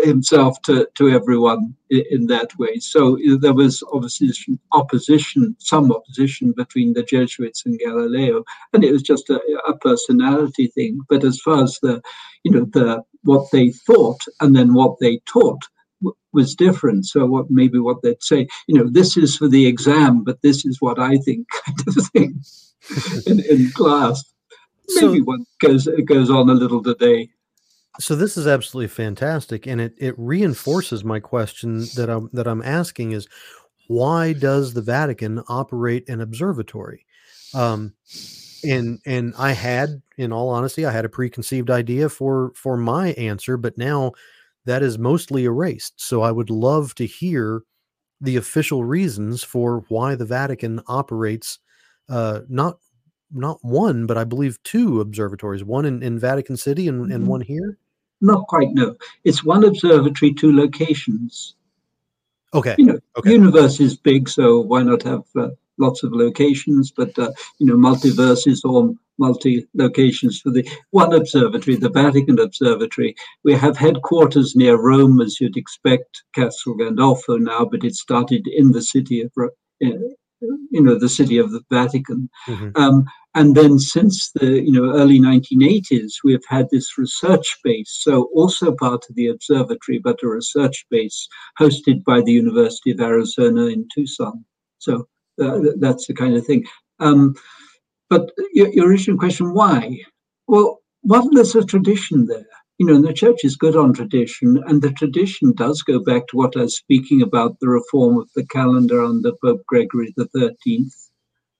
[0.03, 2.77] himself to, to everyone in, in, that way.
[2.77, 4.32] So uh, there was obviously
[4.71, 10.67] opposition, some opposition between the Jesuits and Galileo, and it was just a, a personality
[10.67, 11.01] thing.
[11.10, 12.01] But as far as the,
[12.43, 15.62] you know, the what they thought and then what they taught
[16.32, 17.05] was different.
[17.05, 20.65] So what maybe what they'd say, you know, this is for the exam, but this
[20.65, 22.41] is what I think, kind of thing,
[23.27, 24.23] in, in class.
[24.95, 27.29] Maybe so, one goes goes on a little today.
[27.99, 32.62] So this is absolutely fantastic, and it it reinforces my question that I'm that I'm
[32.62, 33.27] asking is
[33.88, 37.05] why does the Vatican operate an observatory?
[37.53, 37.93] Um,
[38.63, 43.09] and and I had, in all honesty, I had a preconceived idea for for my
[43.13, 44.13] answer, but now
[44.65, 45.99] that is mostly erased.
[45.99, 47.63] So I would love to hear
[48.21, 51.59] the official reasons for why the Vatican operates
[52.09, 52.77] uh, not
[53.31, 57.12] not one, but I believe two observatories, one in, in Vatican City and, mm-hmm.
[57.12, 57.77] and one here.
[58.21, 58.95] Not quite, no.
[59.23, 61.55] It's one observatory, two locations.
[62.53, 62.75] Okay.
[62.77, 63.32] You know, okay.
[63.32, 66.91] universe is big, so why not have uh, lots of locations?
[66.91, 73.15] But uh, you know, multiverses or multi locations for the one observatory, the Vatican Observatory.
[73.43, 78.71] We have headquarters near Rome, as you'd expect, Castel Gandolfo now, but it started in
[78.71, 79.32] the city of
[79.79, 82.29] you know the city of the Vatican.
[82.47, 82.69] Mm-hmm.
[82.75, 88.29] Um, and then since the you know early 1980s, we've had this research base, so
[88.35, 91.27] also part of the observatory, but a research base
[91.59, 94.45] hosted by the University of Arizona in Tucson.
[94.79, 95.07] So
[95.41, 96.65] uh, that's the kind of thing.
[96.99, 97.35] Um,
[98.09, 99.99] but your, your original question, why?
[100.47, 102.47] Well, one, there's a tradition there
[102.79, 106.37] you know, the church is good on tradition, and the tradition does go back to
[106.37, 110.95] what I was speaking about the reform of the calendar under Pope Gregory the Thirteenth,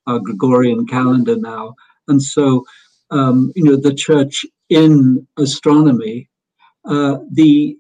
[0.10, 1.76] our Gregorian calendar now,
[2.08, 2.65] and so
[3.12, 6.30] um, you know the church in astronomy,
[6.86, 7.78] uh, the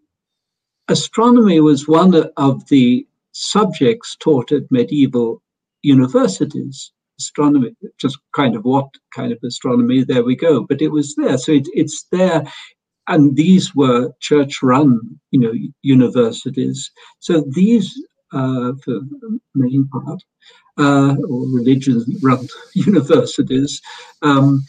[0.87, 5.41] astronomy was one of the subjects taught at medieval
[5.83, 10.63] universities astronomy, just kind of what kind of astronomy, there we go.
[10.63, 11.37] But it was there.
[11.37, 12.43] So it, it's there
[13.09, 16.91] and these were church-run, you know, universities.
[17.19, 20.21] So these, uh, for the main part,
[20.79, 23.81] uh, or religion-run universities,
[24.21, 24.65] um,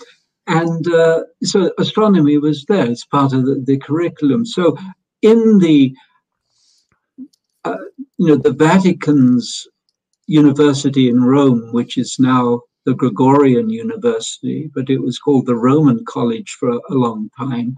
[0.46, 2.90] and uh, so astronomy was there.
[2.90, 4.44] It's part of the, the curriculum.
[4.44, 4.76] So
[5.22, 5.94] in the,
[7.64, 7.76] uh,
[8.18, 9.68] you know, the Vatican's
[10.26, 16.04] university in Rome, which is now the Gregorian University, but it was called the Roman
[16.04, 17.76] College for a long time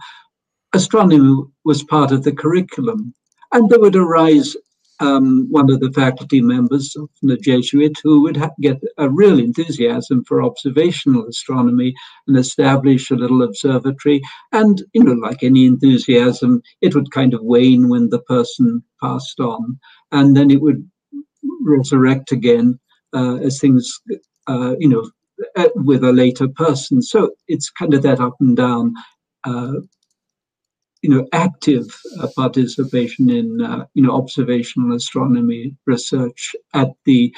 [0.73, 3.15] astronomy was part of the curriculum.
[3.53, 4.57] And there would arise
[5.03, 10.25] um, one of the faculty members, from the Jesuit, who would get a real enthusiasm
[10.25, 11.95] for observational astronomy
[12.27, 14.23] and establish a little observatory.
[14.53, 19.41] And, you know, like any enthusiasm, it would kind of wane when the person passed
[19.41, 19.79] on.
[20.13, 20.89] And then it would
[21.63, 22.79] resurrect again
[23.13, 24.01] uh, as things,
[24.47, 25.11] uh, you know,
[25.57, 27.03] uh, with a later person.
[27.03, 28.95] So it's kind of that up and down
[29.45, 29.73] uh,
[31.03, 37.35] you know, active uh, participation in, uh, you know, observational astronomy research at the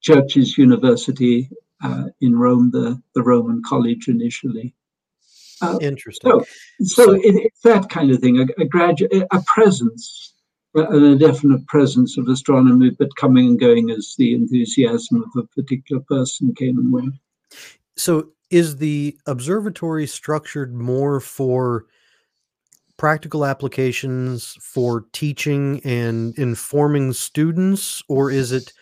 [0.00, 1.50] Church's University
[1.82, 4.74] uh, in Rome, the, the Roman College initially.
[5.60, 6.30] Uh, Interesting.
[6.30, 6.44] So,
[6.80, 10.34] so, so it, it's that kind of thing, a, a graduate, a presence,
[10.74, 16.02] a definite presence of astronomy, but coming and going as the enthusiasm of a particular
[16.02, 17.14] person came and went.
[17.96, 21.86] So, is the observatory structured more for
[22.96, 28.72] practical applications for teaching and informing students or is it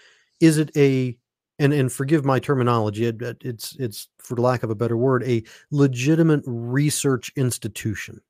[0.40, 1.16] is it a
[1.58, 3.06] and and forgive my terminology.
[3.06, 8.20] It, it's it's for lack of a better word, a legitimate research institution.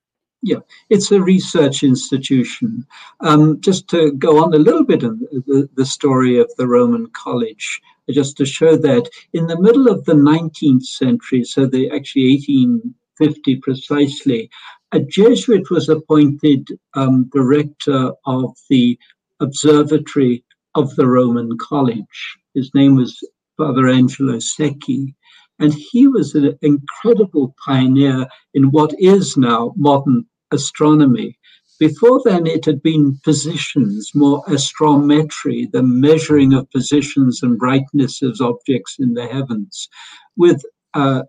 [0.43, 0.59] Yeah,
[0.91, 2.87] it's a research institution.
[3.21, 7.07] Um, just to go on a little bit of the, the story of the Roman
[7.13, 12.33] College, just to show that in the middle of the 19th century, so the actually
[12.33, 14.51] 1850 precisely,
[14.93, 18.99] a Jesuit was appointed um, director of the
[19.41, 20.45] observatory
[20.75, 22.37] of the Roman College.
[22.55, 23.19] His name was
[23.57, 25.15] Father Angelo Secchi,
[25.59, 31.39] and he was an incredible pioneer in what is now modern astronomy.
[31.81, 38.41] Before then, it had been positions, more astrometry, the measuring of positions and brightness of
[38.41, 39.89] objects in the heavens.
[40.37, 40.63] With
[40.95, 41.23] uh,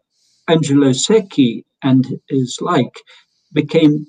[0.48, 3.02] Angelo Secchi and his like,
[3.56, 4.06] became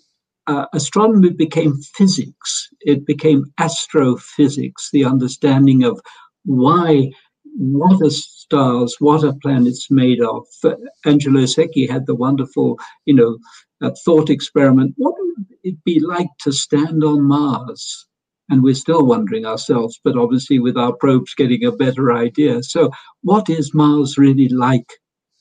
[0.47, 2.69] uh, astronomy became physics.
[2.81, 6.01] It became astrophysics, the understanding of
[6.45, 7.11] why,
[7.57, 10.47] what are stars, what are planets made of.
[11.05, 13.39] Angelo Secchi had the wonderful, you know,
[13.83, 14.95] uh, thought experiment.
[14.97, 18.07] What would it be like to stand on Mars?
[18.49, 22.63] And we're still wondering ourselves, but obviously with our probes getting a better idea.
[22.63, 24.89] So, what is Mars really like?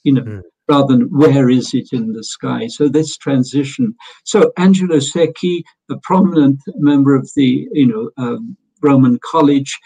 [0.04, 2.68] You know, mm rather than where is it in the sky.
[2.68, 3.96] So this transition.
[4.24, 9.78] So Angelo Secchi, a prominent member of the you know um, Roman College,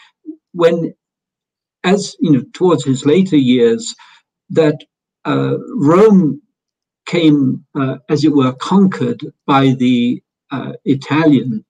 [0.53, 0.93] when
[1.83, 3.95] as you know towards his later years,
[4.49, 4.77] that
[5.25, 6.41] uh, Rome
[7.05, 11.65] came, uh, as it were, conquered by the uh, Italian,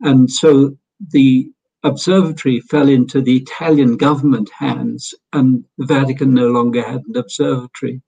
[0.00, 0.76] and so
[1.10, 1.50] the
[1.84, 8.00] observatory fell into the Italian government hands, and the Vatican no longer had an observatory.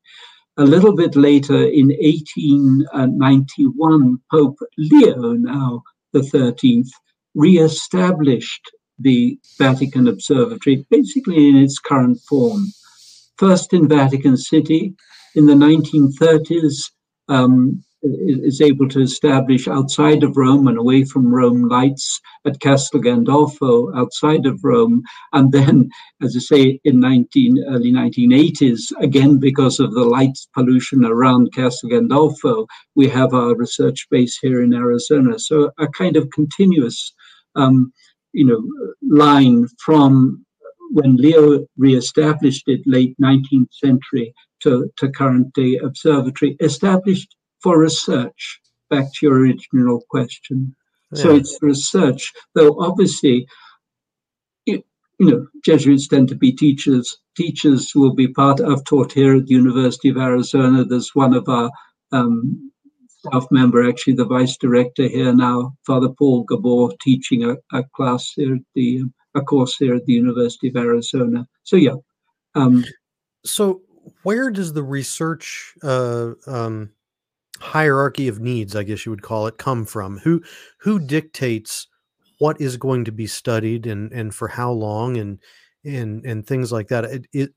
[0.57, 6.91] A little bit later, in 1891, Pope Leo, now the 13th,
[7.35, 12.67] re-established the Vatican Observatory, basically in its current form.
[13.37, 14.95] First in Vatican City
[15.35, 16.93] in the 1930s,
[17.29, 23.01] um, is able to establish outside of Rome and away from Rome lights at Castel
[23.01, 25.03] Gandolfo outside of Rome.
[25.33, 25.89] And then,
[26.23, 31.91] as I say, in 19, early 1980s, again, because of the light pollution around Castel
[31.91, 35.39] Gandolfo, we have our research base here in Arizona.
[35.39, 37.15] So a kind of continuous,
[37.57, 37.93] um,
[38.33, 38.63] you know,
[39.03, 40.45] line from
[40.91, 47.35] when Leo reestablished it late 19th century to, to current day observatory, established
[47.65, 50.77] for research, back to your original question.
[51.13, 51.23] Yeah.
[51.23, 53.47] So it's research, though obviously,
[54.67, 54.85] it,
[55.19, 57.17] you know, Jesuits tend to be teachers.
[57.37, 60.85] Teachers will be part of taught here at the University of Arizona.
[60.85, 61.71] There's one of our
[62.13, 62.71] um,
[63.09, 68.33] staff member, actually the vice director here now, Father Paul Gabor, teaching a, a class
[68.37, 69.05] here at the
[69.37, 71.49] a course here at the University of Arizona.
[71.63, 71.97] So yeah.
[72.55, 72.85] Um,
[73.45, 73.81] so
[74.23, 76.91] where does the research uh, um,
[77.65, 80.19] hierarchy of needs, I guess you would call it, come from?
[80.19, 80.43] Who
[80.79, 81.89] who dictates
[82.39, 85.39] what is going to be studied and and for how long and
[85.85, 87.05] and and things like that?
[87.05, 87.51] It, it,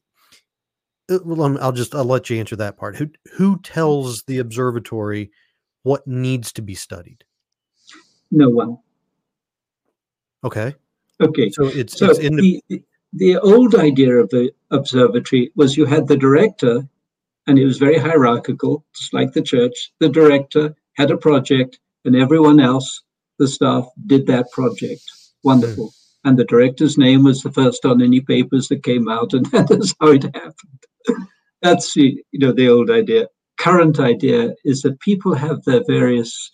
[1.09, 2.95] it well, um, I'll just I'll let you answer that part.
[2.95, 3.61] Who who hmm.
[3.61, 5.31] tells the observatory
[5.83, 7.23] what needs to be studied?
[8.31, 8.77] No one.
[10.43, 10.75] Okay.
[11.21, 11.49] Okay.
[11.49, 15.85] So it's, so it's in the, the the old idea of the observatory was you
[15.85, 16.87] had the director
[17.47, 19.91] and it was very hierarchical, just like the church.
[19.99, 23.01] The director had a project, and everyone else,
[23.39, 25.01] the staff, did that project.
[25.43, 25.87] Wonderful.
[25.87, 25.93] Mm.
[26.25, 29.71] And the director's name was the first on any papers that came out, and that
[29.71, 31.23] is how it happened.
[31.61, 33.27] That's the you know the old idea.
[33.57, 36.51] Current idea is that people have their various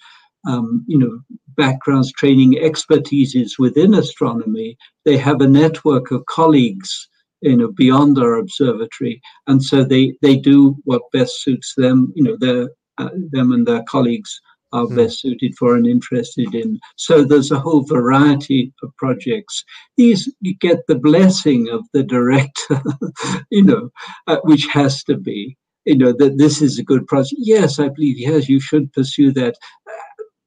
[0.48, 1.20] um, you know
[1.58, 4.78] backgrounds, training, expertises within astronomy.
[5.06, 7.08] They have a network of colleagues
[7.44, 9.22] you know beyond our observatory.
[9.48, 12.12] And so they they do what best suits them.
[12.16, 14.40] You know their uh, them and their colleagues
[14.72, 14.96] are mm.
[14.96, 16.80] best suited for and interested in.
[16.98, 19.64] So there's a whole variety of projects.
[19.98, 22.82] These you get the blessing of the director
[23.52, 23.90] you know
[24.28, 27.36] uh, which has to be you know that this is a good project.
[27.38, 29.56] Yes i believe yes you should pursue that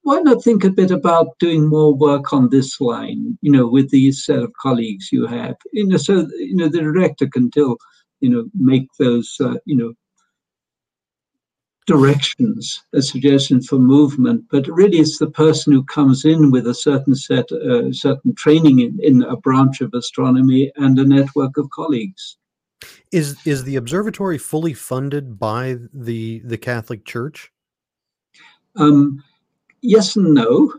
[0.06, 3.90] why not think a bit about doing more work on this line, you know, with
[3.90, 7.76] these set of colleagues you have, you know, so, you know, the director can still,
[8.20, 9.92] you know, make those, uh, you know,
[11.88, 16.74] directions, a suggestion for movement, but really it's the person who comes in with a
[16.74, 21.68] certain set, uh, certain training in, in a branch of astronomy and a network of
[21.70, 22.36] colleagues.
[23.10, 27.50] Is is the observatory fully funded by the the Catholic Church?
[28.76, 29.24] Um,
[29.86, 30.74] yes and no,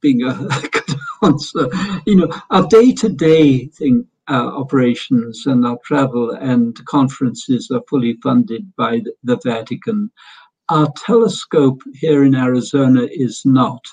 [0.00, 0.34] being a
[0.72, 1.68] good answer.
[2.06, 8.74] You know, our day-to-day thing, our operations and our travel and conferences are fully funded
[8.76, 10.10] by the Vatican.
[10.68, 13.84] Our telescope here in Arizona is not,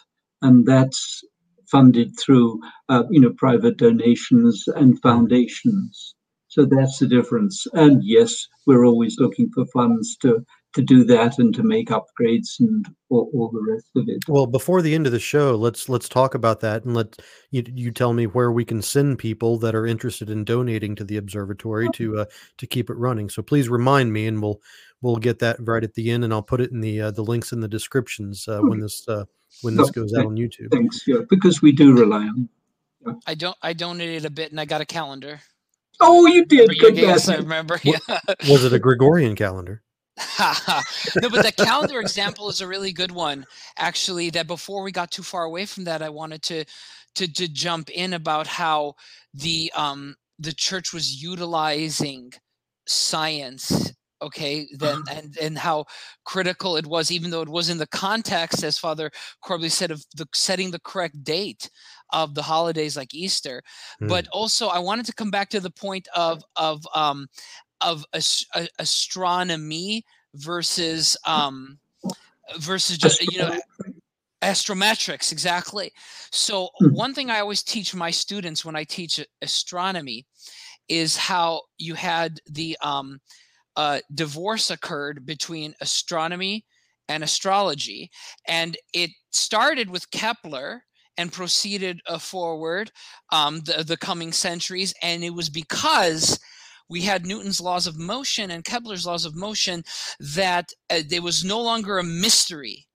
[0.41, 1.23] and that's
[1.67, 6.15] funded through uh, you know private donations and foundations.
[6.49, 7.65] So that's the difference.
[7.73, 12.59] And yes, we're always looking for funds to to do that and to make upgrades
[12.59, 14.23] and all, all, the rest of it.
[14.27, 17.19] Well, before the end of the show, let's let's talk about that and let
[17.51, 21.03] you you tell me where we can send people that are interested in donating to
[21.03, 22.25] the observatory to uh,
[22.57, 23.29] to keep it running.
[23.29, 24.61] So please remind me, and we'll
[25.01, 27.23] we'll get that right at the end, and I'll put it in the uh, the
[27.23, 29.25] links in the descriptions uh, when this uh,
[29.61, 30.71] when this goes out on YouTube.
[30.71, 32.49] Thanks, yeah, because we do rely on.
[33.05, 33.13] Yeah.
[33.27, 33.57] I don't.
[33.61, 35.41] I donated a bit, and I got a calendar.
[35.99, 36.69] Oh, you did.
[36.79, 37.79] Good yes, I remember.
[37.83, 37.97] Yeah.
[38.49, 39.83] Was it a Gregorian calendar?
[41.21, 43.45] no, but the calendar example is a really good one.
[43.77, 46.65] Actually, that before we got too far away from that, I wanted to
[47.15, 48.95] to to jump in about how
[49.33, 52.31] the um the church was utilizing
[52.87, 55.85] science okay then and and how
[56.25, 59.09] critical it was even though it was in the context as father
[59.43, 61.69] Corbally said of the setting the correct date
[62.11, 63.61] of the holidays like easter
[64.01, 64.07] mm.
[64.07, 67.27] but also i wanted to come back to the point of of um
[67.81, 68.47] of ast-
[68.79, 70.05] astronomy
[70.35, 71.77] versus um
[72.59, 73.57] versus just you know
[74.41, 75.31] astrometrics.
[75.31, 75.91] exactly.
[76.31, 76.93] So hmm.
[76.93, 80.25] one thing i always teach my students when i teach astronomy
[80.89, 83.19] is how you had the um
[83.77, 86.65] uh, divorce occurred between astronomy
[87.07, 88.11] and astrology
[88.47, 90.83] and it started with kepler
[91.17, 92.91] and proceeded uh, forward
[93.31, 96.37] um, the, the coming centuries and it was because
[96.91, 99.85] we had Newton's laws of motion and Kepler's laws of motion
[100.19, 102.85] that uh, there was no longer a mystery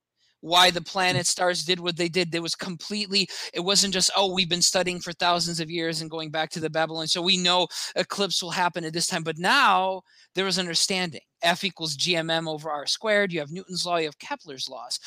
[0.47, 2.31] why the planet stars did what they did.
[2.31, 6.09] There was completely, it wasn't just, oh, we've been studying for thousands of years and
[6.11, 7.09] going back to the Babylon.
[7.09, 7.67] So we know
[7.97, 9.25] eclipse will happen at this time.
[9.25, 10.03] But now
[10.37, 11.23] there was understanding.
[11.43, 13.33] F equals GMM over R squared.
[13.33, 15.01] You have Newton's law, you have Kepler's laws.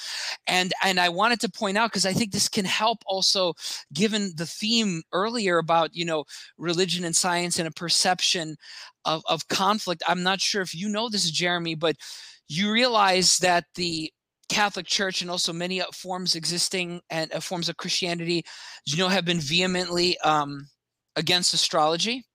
[0.46, 3.54] And and I wanted to point out because I think this can help also
[3.94, 6.26] given the theme earlier about, you know,
[6.58, 8.58] religion and science and a perception
[9.06, 10.04] of, of conflict.
[10.08, 11.96] I'm not sure if you know this, Jeremy, but
[12.50, 14.12] you realize that the
[14.50, 18.44] Catholic Church and also many forms existing and uh, forms of Christianity,
[18.86, 20.68] you know, have been vehemently um,
[21.16, 22.26] against astrology.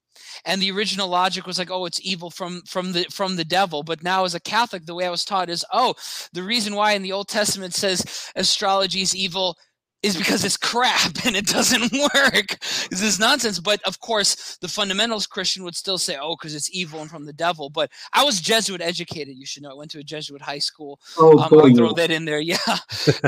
[0.44, 3.82] And the original logic was like, oh, it's evil from from the from the devil.
[3.82, 5.94] But now, as a Catholic, the way I was taught is, oh,
[6.32, 9.56] the reason why in the Old Testament says astrology is evil
[10.04, 12.58] is because it's crap and it doesn't work.
[12.90, 13.58] This is nonsense.
[13.58, 17.24] But of course, the fundamentalist Christian would still say, oh, because it's evil and from
[17.24, 17.70] the devil.
[17.70, 19.70] But I was Jesuit educated, you should know.
[19.70, 21.00] I went to a Jesuit high school.
[21.18, 22.34] Oh, um, I'll throw that in there.
[22.44, 22.58] Yeah.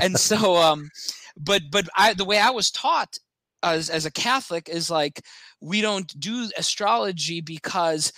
[0.03, 0.91] and so, um,
[1.39, 3.17] but but I, the way I was taught
[3.63, 5.23] as, as a Catholic is like,
[5.63, 8.13] we don't do astrology because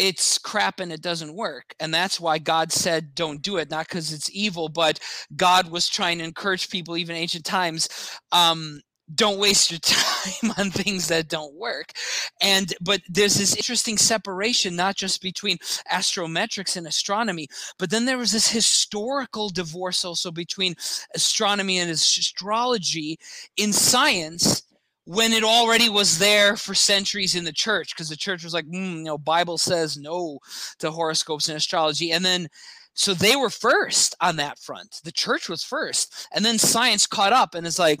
[0.00, 1.74] it's crap and it doesn't work.
[1.78, 4.98] And that's why God said, don't do it, not because it's evil, but
[5.36, 7.86] God was trying to encourage people, even ancient times,
[8.32, 8.80] um,
[9.14, 11.92] don't waste your time on things that don't work
[12.40, 15.58] and but there's this interesting separation not just between
[15.92, 20.76] astrometrics and astronomy but then there was this historical divorce also between
[21.16, 23.18] astronomy and astrology
[23.56, 24.62] in science
[25.10, 28.66] when it already was there for centuries in the church because the church was like
[28.66, 30.38] mm, you know bible says no
[30.78, 32.12] to horoscopes and astrology.
[32.12, 32.48] And then
[32.94, 35.00] so they were first on that front.
[35.02, 36.28] The church was first.
[36.32, 37.98] And then science caught up and it's like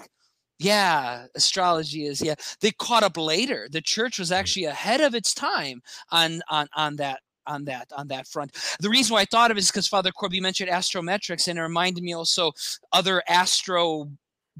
[0.60, 2.36] yeah astrology is yeah.
[2.60, 3.68] They caught up later.
[3.68, 5.82] The church was actually ahead of its time
[6.12, 8.56] on on on that on that on that front.
[8.78, 11.62] The reason why I thought of it is because Father Corbally mentioned astrometrics, and it
[11.62, 12.52] reminded me also
[12.92, 14.10] other astro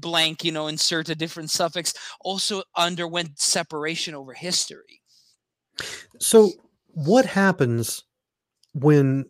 [0.01, 5.01] blank, you know, insert a different suffix, also underwent separation over history.
[6.19, 6.51] So
[6.93, 8.03] what happens
[8.73, 9.25] when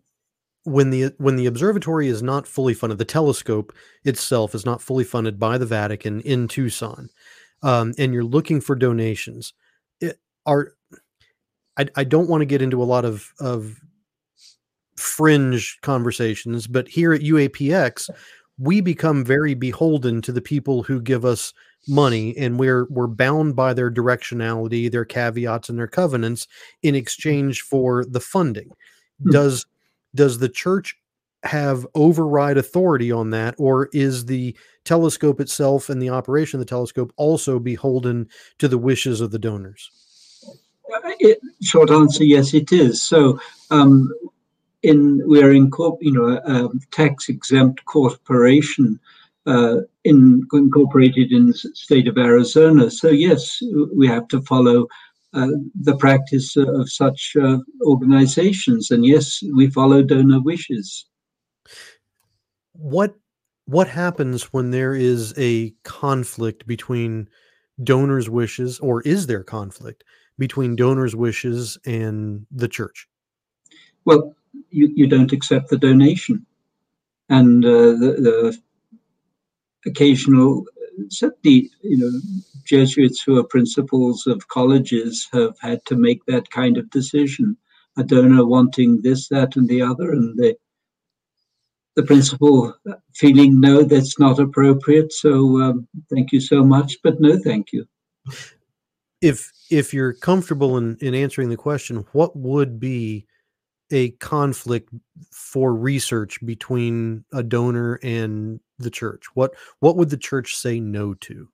[0.64, 5.04] when the when the observatory is not fully funded, the telescope itself is not fully
[5.04, 7.10] funded by the Vatican in Tucson,
[7.64, 9.54] um, and you're looking for donations,
[10.00, 10.74] it, are
[11.78, 13.80] I, I don't want to get into a lot of of
[14.98, 18.10] fringe conversations, but here at UAPX,
[18.62, 21.54] we become very beholden to the people who give us
[21.88, 26.48] money and we're we're bound by their directionality their caveats and their covenants
[26.84, 28.70] in exchange for the funding.
[29.24, 29.32] Hmm.
[29.32, 29.66] does
[30.14, 30.96] does the church
[31.44, 34.56] have override authority on that or is the
[34.86, 39.40] telescope itself and the operation of the telescope also beholden to the wishes of the
[39.40, 39.90] donors?
[41.20, 43.02] It, short answer yes it is.
[43.02, 43.40] So
[43.72, 44.14] um,
[44.84, 45.70] in we are in
[46.00, 49.00] you know a, tax exempt corporation
[49.46, 52.92] uh, in, incorporated in the state of Arizona.
[52.92, 53.62] So yes,
[53.96, 54.88] we have to follow
[55.34, 55.48] uh,
[55.82, 58.92] the practice of such uh, organizations.
[58.92, 61.06] And yes, we follow donor wishes.
[62.74, 63.16] What
[63.66, 67.30] what happens when there is a conflict between
[67.84, 70.04] donors' wishes, or is there conflict
[70.38, 73.08] between donors' wishes and the church?
[74.04, 74.36] Well,
[74.70, 76.46] you, you don't accept the donation.
[77.30, 78.58] And uh, the,
[79.84, 80.66] the occasional,
[81.10, 82.12] certainly, you know,
[82.66, 87.58] Jesuits who are principals of colleges have had to make that kind of decision.
[87.98, 90.56] A donor wanting this, that, and the other, and the
[91.96, 92.74] the principal
[93.14, 95.12] feeling no, that's not appropriate.
[95.12, 97.86] So um, thank you so much, but no, thank you.
[99.22, 103.28] If if you're comfortable in in answering the question, what would be
[103.92, 104.90] a conflict
[105.32, 109.26] for research between a donor and the church?
[109.34, 111.50] What what would the church say no to?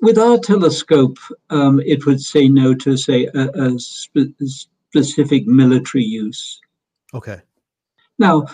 [0.00, 1.18] With our telescope,
[1.50, 6.60] um, it would say no to say a, a spe- specific military use.
[7.12, 7.40] Okay.
[8.18, 8.46] Now,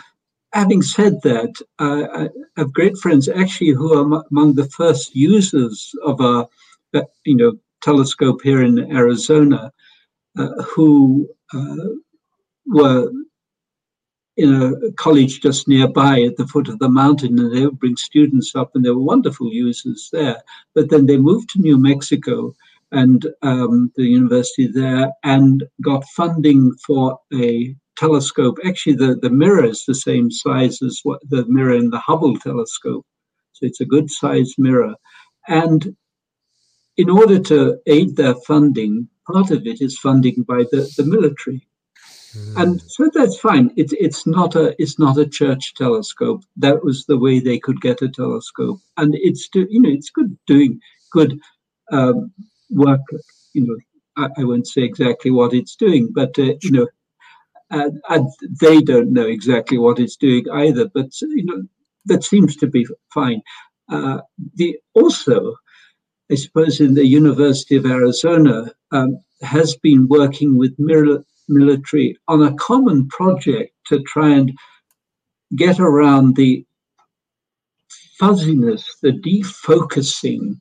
[0.52, 5.14] having said that, uh, I have great friends actually who are m- among the first
[5.14, 6.48] users of our,
[6.94, 7.52] uh, you know,
[7.82, 9.72] telescope here in Arizona,
[10.38, 11.76] uh, who uh,
[12.66, 13.10] were
[14.36, 17.96] in a college just nearby at the foot of the mountain, and they would bring
[17.96, 20.42] students up, and there were wonderful users there.
[20.74, 22.54] But then they moved to New Mexico
[22.92, 28.58] and um, the university there, and got funding for a telescope.
[28.66, 32.38] Actually, the, the mirror is the same size as what the mirror in the Hubble
[32.38, 33.04] telescope,
[33.52, 34.94] so it's a good sized mirror.
[35.48, 35.96] And
[36.96, 41.66] in order to aid their funding, part of it is funding by the, the military.
[42.56, 43.70] And so that's fine.
[43.76, 46.42] It's it's not a it's not a church telescope.
[46.56, 50.10] That was the way they could get a telescope, and it's do, you know it's
[50.10, 50.80] good doing
[51.10, 51.38] good
[51.90, 52.32] um,
[52.70, 53.00] work.
[53.52, 53.76] You know,
[54.16, 56.88] I, I, won't say exactly what it's doing, but uh, you know,
[57.70, 58.28] and, and
[58.60, 60.88] they don't know exactly what it's doing either.
[60.88, 61.62] But you know,
[62.06, 63.42] that seems to be fine.
[63.90, 64.20] Uh,
[64.54, 65.56] the also,
[66.30, 71.22] I suppose, in the University of Arizona um, has been working with mirror
[71.52, 74.52] military on a common project to try and
[75.56, 76.64] get around the
[78.18, 80.60] fuzziness, the defocusing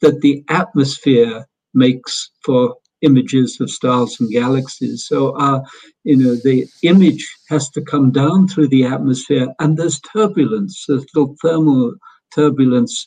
[0.00, 5.06] that the atmosphere makes for images of stars and galaxies.
[5.06, 5.62] So, uh,
[6.04, 11.06] you know, the image has to come down through the atmosphere, and there's turbulence, there's
[11.14, 11.94] little thermal
[12.34, 13.06] turbulence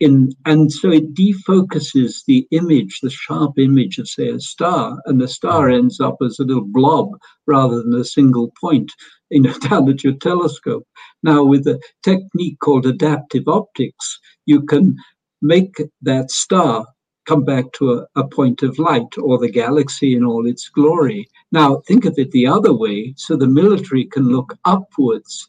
[0.00, 5.20] in and so it defocuses the image the sharp image of say a star and
[5.20, 5.78] the star mm.
[5.78, 7.08] ends up as a little blob
[7.46, 8.90] rather than a single point
[9.30, 10.86] you know down at your telescope.
[11.22, 14.96] Now with a technique called adaptive optics you can
[15.40, 16.86] make that star
[17.26, 21.28] come back to a, a point of light or the galaxy in all its glory.
[21.52, 23.14] Now think of it the other way.
[23.16, 25.48] So the military can look upwards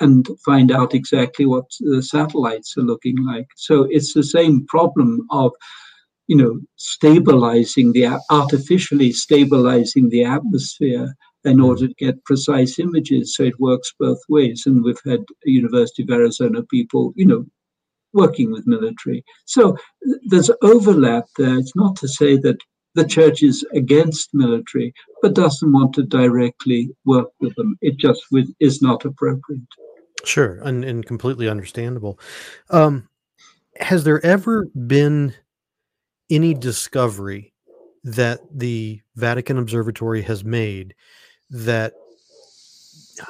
[0.00, 3.46] and find out exactly what the satellites are looking like.
[3.56, 5.52] So it's the same problem of,
[6.26, 11.64] you know, stabilizing the artificially stabilizing the atmosphere in hmm.
[11.64, 13.34] order to get precise images.
[13.34, 14.64] So it works both ways.
[14.66, 17.46] And we've had University of Arizona people, you know,
[18.12, 19.24] working with military.
[19.44, 19.76] So
[20.26, 21.58] there's overlap there.
[21.58, 22.58] It's not to say that
[22.94, 24.92] the church is against military,
[25.22, 27.76] but doesn't want to directly work with them.
[27.80, 28.22] It just
[28.60, 29.62] is not appropriate.
[30.28, 32.20] Sure, and, and completely understandable.
[32.68, 33.08] Um,
[33.76, 35.32] has there ever been
[36.28, 37.54] any discovery
[38.04, 40.94] that the Vatican Observatory has made
[41.48, 41.94] that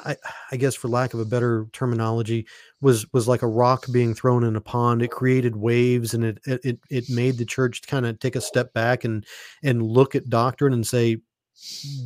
[0.03, 0.17] I,
[0.51, 2.45] I, guess for lack of a better terminology
[2.81, 6.39] was was like a rock being thrown in a pond it created waves and it
[6.45, 9.25] it it made the church kind of take a step back and
[9.63, 11.17] and look at doctrine and say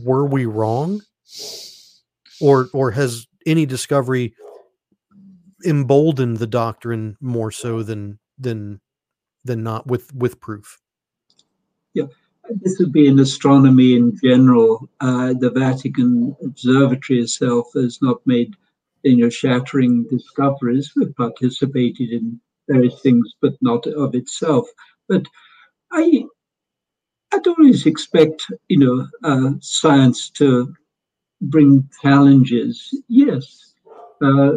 [0.03, 1.01] were we wrong
[2.39, 4.33] or or has any discovery
[5.65, 8.79] emboldened the doctrine more so than than
[9.43, 10.79] than not with with proof.
[11.93, 12.07] Yeah,
[12.49, 14.89] this would be in astronomy in general.
[14.99, 18.55] Uh, the Vatican Observatory itself has not made
[19.03, 20.93] you know shattering discoveries.
[20.95, 24.67] We've participated in various things, but not of itself.
[25.07, 25.25] But
[25.91, 26.25] I
[27.33, 30.73] I'd always expect you know uh, science to
[31.41, 32.93] bring challenges.
[33.07, 33.73] Yes.
[34.21, 34.53] Uh,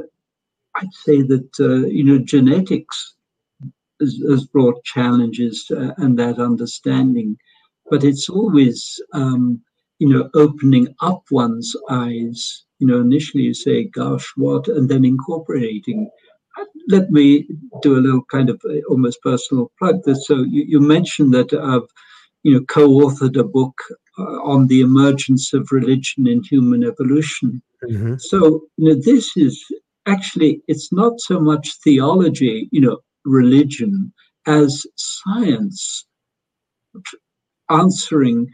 [0.77, 3.15] I'd say that uh, you know genetics
[4.01, 7.37] has, has brought challenges uh, and that understanding,
[7.91, 9.61] but it's always um,
[9.99, 12.65] you know opening up one's eyes.
[12.79, 16.11] You know, initially you say, "Gosh, what," and then incorporating.
[16.89, 17.47] Let me
[17.83, 20.03] do a little kind of uh, almost personal plug.
[20.05, 21.89] That so you, you mentioned that I've
[22.47, 23.77] you know, co-authored a book
[24.19, 27.61] uh, on the emergence of religion in human evolution.
[27.91, 28.15] Mm-hmm.
[28.19, 29.65] So you know, this is
[30.07, 34.13] actually it's not so much theology, you know, religion
[34.47, 36.07] as science
[37.71, 38.49] answering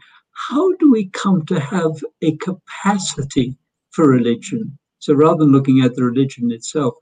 [0.49, 1.91] how do we come to have
[2.21, 3.55] a capacity
[3.91, 4.77] for religion?
[4.99, 6.95] So rather than looking at the religion itself,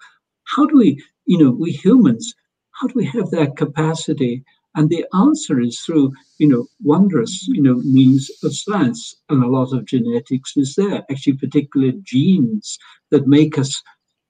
[0.55, 2.33] how do we, you know, we humans,
[2.71, 4.43] how do we have that capacity?
[4.75, 9.15] And the answer is through, you know, wondrous, you know, means of science.
[9.29, 12.77] And a lot of genetics is there, actually particular genes
[13.11, 13.81] that make us,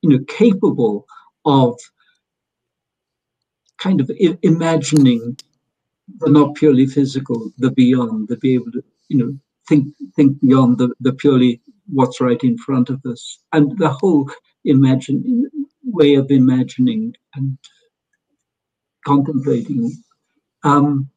[0.02, 1.08] you know, capable
[1.46, 1.80] of
[3.78, 4.12] kind of
[4.44, 5.38] imagining
[6.20, 9.38] the not purely physical, the beyond, the be able to, you know,
[9.68, 13.40] think think beyond the, the purely what's right in front of us.
[13.54, 14.30] And the whole
[14.66, 15.50] imagine
[15.84, 17.58] way of imagining and
[19.06, 19.92] contemplating.
[20.64, 21.10] Um,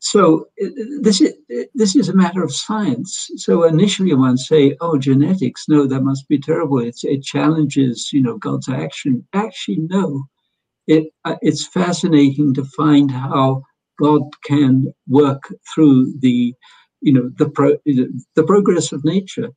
[0.00, 0.68] so uh,
[1.00, 1.34] this is
[1.74, 3.30] this is a matter of science.
[3.36, 5.68] So initially, one say, "Oh, genetics.
[5.68, 6.78] No, that must be terrible.
[6.78, 10.24] It's, it challenges, you know, God's action." Actually, no.
[10.86, 13.62] It uh, it's fascinating to find how
[14.00, 15.42] God can work
[15.74, 16.54] through the,
[17.00, 19.50] you know, the pro, the progress of nature,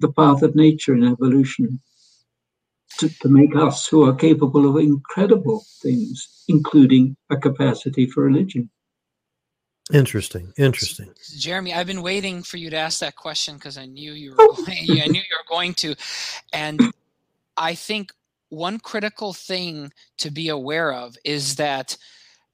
[0.00, 1.80] the path of nature in evolution,
[2.98, 8.70] to, to make us who are capable of incredible things, including a capacity for religion.
[9.92, 10.52] Interesting.
[10.56, 11.12] Interesting.
[11.38, 14.36] Jeremy, I've been waiting for you to ask that question because I knew you were
[14.40, 14.54] oh.
[14.66, 15.94] going, I knew you were going to,
[16.52, 16.80] and
[17.56, 18.12] I think
[18.48, 21.96] one critical thing to be aware of is that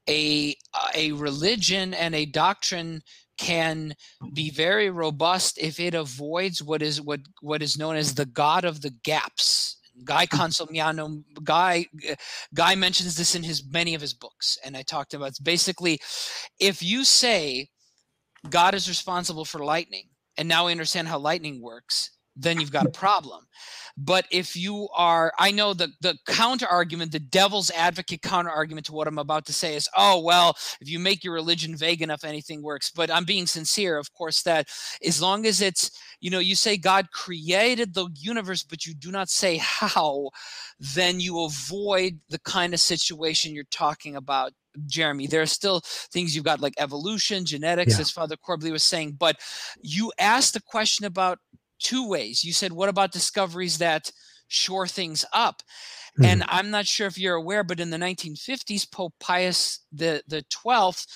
[0.09, 0.57] a
[0.95, 3.03] a religion and a doctrine
[3.39, 3.95] can
[4.35, 8.65] be very robust if it avoids what is what what is known as the god
[8.65, 10.37] of the gaps Guy Hmm.
[10.37, 11.87] Consolmagno, Guy,
[12.55, 15.29] Guy mentions this in his many of his books, and I talked about.
[15.29, 16.01] It's basically,
[16.59, 17.69] if you say
[18.49, 22.87] God is responsible for lightning, and now we understand how lightning works, then you've got
[22.87, 23.47] a problem.
[23.97, 28.87] But if you are, I know the the counter argument, the devil's advocate counter argument
[28.87, 32.01] to what I'm about to say is, oh well, if you make your religion vague
[32.01, 32.91] enough, anything works.
[32.91, 34.69] But I'm being sincere, of course, that
[35.07, 39.11] as long as it's, you know, you say God created the universe, but you do
[39.11, 40.31] not say how,
[40.79, 44.53] then you avoid the kind of situation you're talking about
[44.87, 45.27] Jeremy.
[45.27, 48.01] There are still things you've got like evolution, genetics, Yeah.
[48.01, 49.17] as Father Corbally was saying.
[49.19, 49.37] But
[49.83, 51.39] you asked the question about
[51.83, 52.45] two ways.
[52.45, 54.11] You said, what about discoveries that
[54.49, 55.63] shore things up?
[56.17, 56.25] Hmm.
[56.25, 60.45] And I'm not sure if you're aware, but in the 1950s, Pope Pius the the
[60.65, 61.07] 12th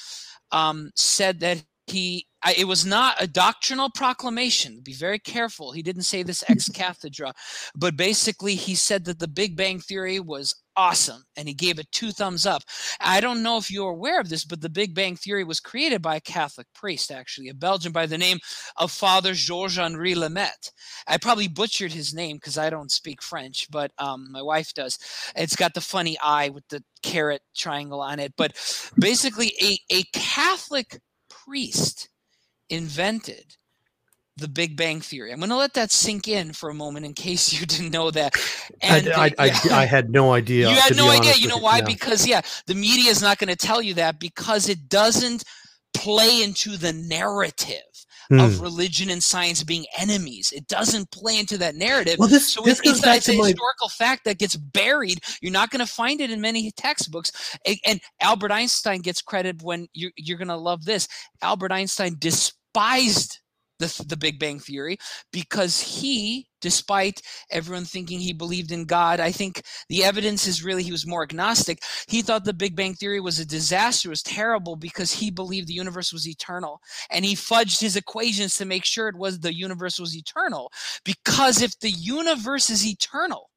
[0.53, 4.81] um, said that he it was not a doctrinal proclamation.
[4.83, 5.73] Be very careful.
[5.73, 7.33] He didn't say this ex cathedra,
[7.75, 11.91] but basically he said that the Big Bang Theory was awesome, and he gave it
[11.91, 12.63] two thumbs up.
[13.01, 16.03] I don't know if you're aware of this, but the Big Bang Theory was created
[16.03, 18.39] by a Catholic priest, actually, a Belgian by the name
[18.77, 20.73] of Father Georges Henri Lemaitre.
[21.07, 24.99] I probably butchered his name because I don't speak French, but um, my wife does.
[25.35, 28.35] It's got the funny eye with the carrot triangle on it.
[28.37, 28.53] But
[28.99, 32.09] basically, a, a Catholic priest
[32.69, 33.57] invented
[34.37, 35.33] the Big Bang Theory.
[35.33, 38.11] I'm going to let that sink in for a moment in case you didn't know
[38.11, 38.35] that.
[38.83, 39.77] And I, I, I, yeah.
[39.79, 40.69] I had no idea.
[40.69, 41.35] You had no idea.
[41.37, 41.79] You know why?
[41.79, 41.85] Yeah.
[41.87, 45.45] Because yeah, the media is not going to tell you that because it doesn't
[45.95, 47.79] play into the narrative
[48.33, 48.61] of Hmm.
[48.63, 50.53] religion and science being enemies.
[50.55, 52.17] It doesn't play into that narrative.
[52.19, 55.21] Well, this so this goes it's, back to a my historical fact that gets buried.
[55.41, 57.31] You're not going to find it in many textbooks.
[57.69, 61.07] A- And Albert Einstein gets credit when you're, you're going to love this.
[61.41, 63.39] Albert Einstein despised
[63.79, 64.99] the, the Big Bang Theory
[65.33, 70.83] because he, despite everyone thinking he believed in God, I think the evidence is really
[70.83, 71.81] he was more agnostic.
[72.09, 75.75] He thought the Big Bang Theory was a disaster, was terrible because he believed the
[75.75, 76.81] universe was eternal.
[77.11, 80.73] And he fudged his equations to make sure it was the universe was eternal.
[81.05, 83.51] Because if the universe is eternal,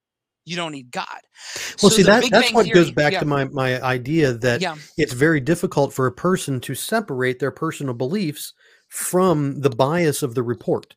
[0.45, 1.05] you don't need God.
[1.81, 1.89] well.
[1.89, 4.61] So see that Big that's Bang what goes back yeah, to my my idea that
[4.61, 4.75] yeah.
[4.97, 8.53] it's very difficult for a person to separate their personal beliefs
[8.89, 10.95] from the bias of the report.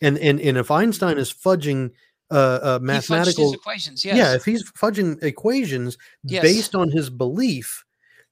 [0.00, 1.90] And and and if Einstein is fudging
[2.30, 4.04] uh, uh, He fudged his mathematical, equations.
[4.04, 4.16] Yes.
[4.16, 6.42] yeah, if he's fudging equations Yes.
[6.42, 7.84] based on his belief,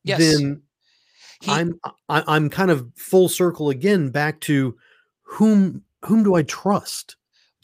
[0.03, 0.19] yes.
[0.19, 0.63] then
[1.41, 1.79] He- I'm
[2.09, 4.77] I, I'm kind of full circle again back to
[5.23, 7.17] whom whom do I trust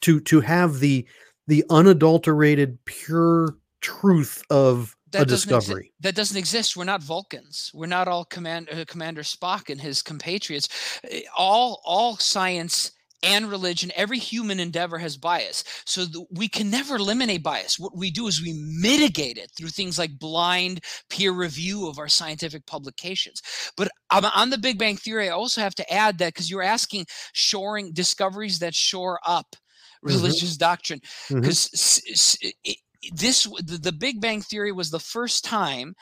[0.02, 1.06] to to have the
[1.46, 5.92] the unadulterated pure truth of a doesn't exi- discovery.
[6.00, 6.76] that doesn't exist.
[6.76, 7.70] We're not Vulcans.
[7.74, 10.68] We're not all command, uh, Commander Spock and his compatriots.
[11.04, 12.92] Uh, All all science
[13.22, 15.64] and religion, every human endeavor has bias.
[15.84, 17.76] So the, we can never eliminate bias.
[17.78, 22.08] What we do is we mitigate it through things like blind peer review of our
[22.08, 23.42] scientific publications.
[23.76, 26.62] But um, on the Big Bang Theory, I also have to add that because you're
[26.62, 30.14] asking shoring discoveries that shore up mm-hmm.
[30.14, 30.58] religious mm-hmm.
[30.58, 32.70] doctrine, because mm-hmm.
[33.12, 35.94] This the, Big Bang Theory was the first time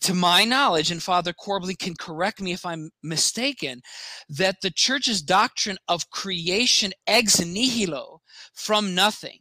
[0.00, 3.80] to my knowledge, and Father Corbally can correct me if I'm mistaken,
[4.28, 8.20] that the church's doctrine of creation ex nihilo
[8.54, 9.40] from nothing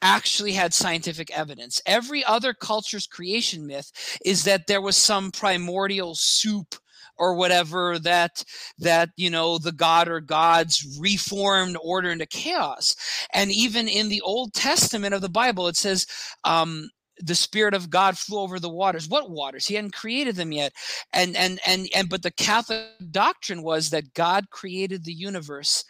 [0.00, 1.80] actually had scientific evidence.
[1.86, 3.92] Every other culture's creation myth
[4.24, 6.74] is that there was some primordial soup
[7.18, 8.44] or whatever that
[8.78, 12.94] that you know the god or gods reformed order into chaos.
[13.32, 16.06] And even in the old testament of the bible it says
[16.44, 19.08] um, the spirit of god flew over the waters.
[19.08, 19.66] What waters?
[19.66, 20.72] He hadn't created them yet.
[21.12, 25.84] And and and and but the catholic doctrine was that god created the universe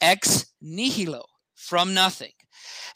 [0.00, 1.24] ex nihilo
[1.54, 2.32] from nothing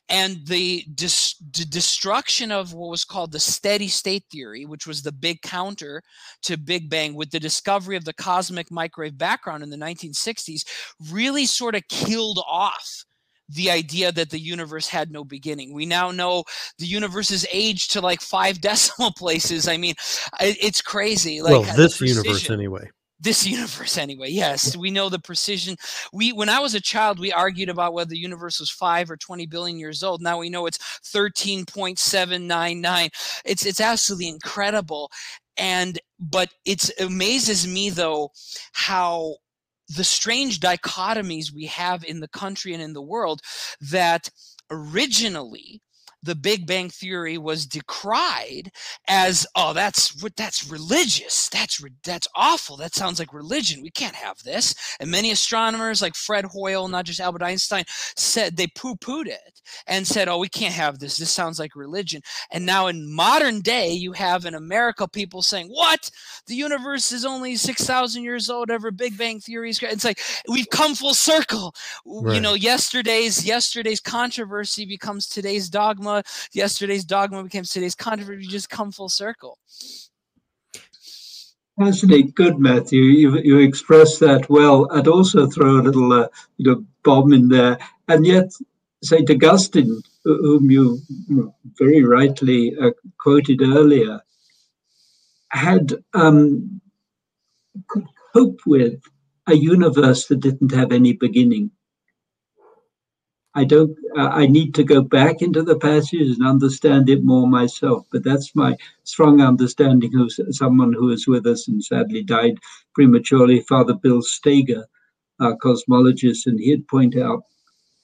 [0.08, 5.12] and the dis- destruction of what was called the steady state theory which was the
[5.12, 6.02] big counter
[6.42, 10.64] to big bang with the discovery of the cosmic microwave background in the 1960s
[11.10, 13.04] really sort of killed off
[13.48, 15.74] the idea that the universe had no beginning.
[15.74, 16.44] We now know
[16.78, 19.68] the universe is aged to like five decimal places.
[19.68, 19.94] I mean,
[20.40, 21.42] it's crazy.
[21.42, 22.88] Like well, uh, this universe anyway.
[23.22, 24.30] This universe anyway.
[24.30, 25.76] Yes, we know the precision.
[26.12, 29.16] We when I was a child, we argued about whether the universe was five or
[29.16, 30.20] twenty billion years old.
[30.20, 33.10] Now we know it's thirteen point seven nine nine.
[33.44, 35.10] It's it's absolutely incredible.
[35.56, 38.30] And but it amazes me though
[38.72, 39.36] how
[39.88, 43.40] the strange dichotomies we have in the country and in the world
[43.80, 44.30] that
[44.70, 45.82] originally
[46.22, 48.70] the Big Bang Theory was decried
[49.08, 51.48] as, oh, that's that's religious.
[51.48, 52.76] That's that's awful.
[52.76, 53.82] That sounds like religion.
[53.82, 54.74] We can't have this.
[55.00, 60.06] And many astronomers, like Fred Hoyle, not just Albert Einstein, said they poo-pooed it and
[60.06, 61.16] said, oh, we can't have this.
[61.16, 62.22] This sounds like religion.
[62.50, 66.10] And now in modern day, you have in America people saying, what?
[66.46, 68.70] The universe is only six thousand years old.
[68.70, 69.92] Ever Big Bang Theory is great.
[69.92, 71.74] It's like we've come full circle.
[72.04, 72.34] Right.
[72.34, 76.24] You know, yesterday's yesterday's controversy becomes today's dogma dogma.
[76.52, 78.46] Yesterday's dogma became today's controversy.
[78.46, 79.58] Just come full circle.
[81.78, 83.00] Fascinating, good, Matthew.
[83.02, 84.88] You you express that well.
[84.92, 87.78] I'd also throw a little, uh, you know, bomb in there.
[88.08, 88.52] And yet,
[89.02, 91.00] Saint Augustine, whom you
[91.78, 94.20] very rightly uh, quoted earlier,
[95.48, 96.80] had um,
[97.88, 98.04] could
[98.34, 99.00] cope with
[99.46, 101.70] a universe that didn't have any beginning.
[103.54, 103.96] I don't.
[104.16, 108.06] Uh, I need to go back into the passage and understand it more myself.
[108.10, 112.58] But that's my strong understanding of someone who is with us and sadly died
[112.94, 114.84] prematurely, Father Bill Stoeger,
[115.40, 117.42] our cosmologist, and he'd point out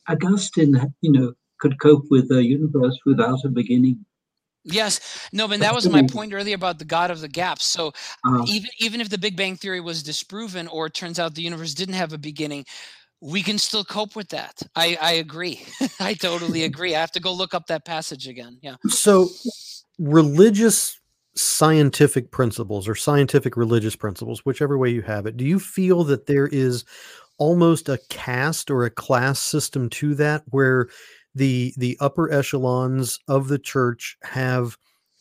[0.08, 4.04] Augustine, you know, could cope with a universe without a beginning.
[4.64, 7.64] Yes, no, but that was my point earlier about the God of the gaps.
[7.64, 7.92] So
[8.26, 11.42] uh, even even if the Big Bang theory was disproven, or it turns out the
[11.42, 12.66] universe didn't have a beginning,
[13.20, 14.62] we can still cope with that.
[14.76, 15.64] I, I agree.
[16.00, 16.94] I totally agree.
[16.94, 18.58] I have to go look up that passage again.
[18.62, 18.76] Yeah.
[18.88, 19.28] So,
[19.98, 21.00] religious
[21.34, 26.26] scientific principles or scientific religious principles, whichever way you have it, do you feel that
[26.26, 26.84] there is
[27.38, 30.88] almost a caste or a class system to that where
[31.34, 34.76] the the upper echelons of the church have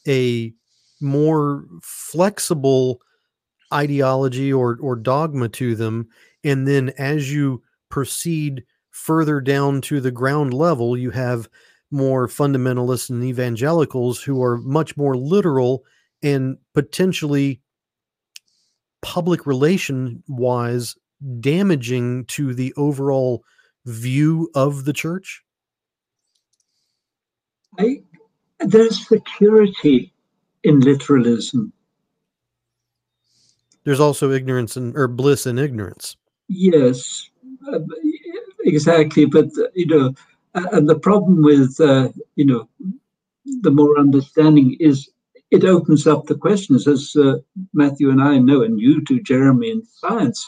[0.08, 0.52] a
[1.00, 3.00] more flexible
[3.72, 6.08] ideology or or dogma to them
[6.44, 11.48] and then as you proceed further down to the ground level, you have
[11.92, 15.84] more fundamentalists and evangelicals who are much more literal
[16.22, 17.62] and potentially
[19.02, 20.96] public relation wise
[21.40, 23.44] damaging to the overall
[23.86, 25.44] view of the church?
[27.80, 28.02] I,
[28.60, 30.14] there's security
[30.64, 31.72] in literalism.
[33.84, 36.18] There's also ignorance and or bliss in ignorance.
[36.50, 37.30] Yes,
[38.64, 39.26] exactly.
[39.26, 40.14] But you know,
[40.54, 42.68] and the problem with uh, you know
[43.62, 45.10] the more understanding is
[45.52, 47.36] it opens up the questions, as uh,
[47.74, 50.48] Matthew and I know, and you too, Jeremy, in science.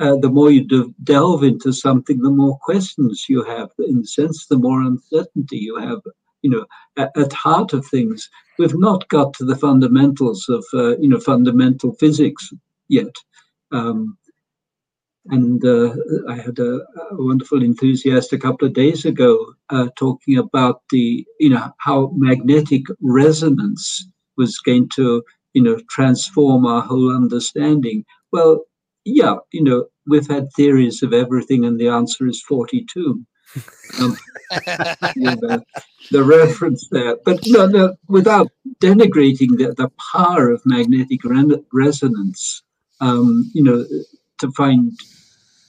[0.00, 3.68] Uh, the more you de- delve into something, the more questions you have.
[3.78, 6.00] In a sense, the more uncertainty you have.
[6.42, 10.96] You know, at, at heart of things, we've not got to the fundamentals of uh,
[10.98, 12.52] you know fundamental physics
[12.88, 13.12] yet.
[13.72, 14.16] Um,
[15.30, 15.94] and uh,
[16.28, 21.26] I had a, a, wonderful enthusiast a couple of days ago uh, talking about the,
[21.38, 24.06] you know, how magnetic resonance
[24.36, 25.22] was going to,
[25.52, 28.04] you know, transform our whole understanding.
[28.32, 28.64] Well,
[29.04, 33.24] yeah, you know, we've had theories of everything, and the answer is 42.
[34.00, 34.16] Um,
[35.16, 35.62] you know,
[36.10, 38.48] the reference there, but no, no, without
[38.80, 42.62] denigrating the, the power of magnetic re- resonance,
[43.00, 43.84] um, you know,
[44.38, 44.92] to find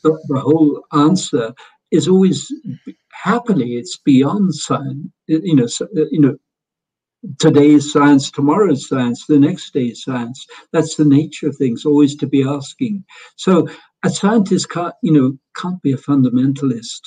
[0.04, 1.54] the, the, whole answer
[1.92, 2.52] is always
[3.12, 5.08] happily it's beyond science.
[5.28, 6.38] You know, so, you know,
[7.38, 10.46] today's science, tomorrow's science, the next day's science.
[10.72, 13.04] That's the nature of things, always to be asking.
[13.36, 13.68] So
[14.04, 17.02] a scientist can't, you know, can't be a fundamentalist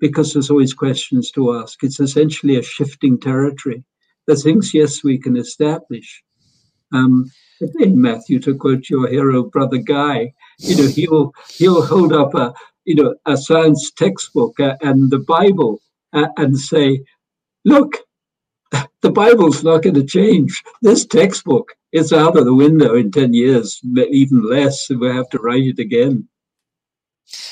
[0.00, 1.82] because there's always questions to ask.
[1.82, 3.84] It's essentially a shifting territory.
[4.26, 6.22] The things, yes, we can establish.
[6.92, 7.30] Um,
[7.60, 12.54] again, Matthew, to quote your hero, brother Guy, you know, he'll he'll hold up a
[12.84, 15.80] you know a science textbook and the Bible
[16.12, 17.04] and say,
[17.64, 17.98] look,
[19.02, 20.62] the Bible's not going to change.
[20.82, 23.80] This textbook is out of the window in 10 years,
[24.10, 26.28] even less, and we have to write it again.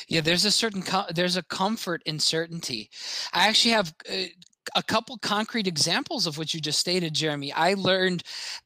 [0.06, 2.90] Yeah, there's a certain com- there's a comfort in certainty.
[3.32, 4.26] I actually have uh,
[4.74, 7.52] a couple concrete examples of what you just stated, Jeremy.
[7.52, 8.22] I learned,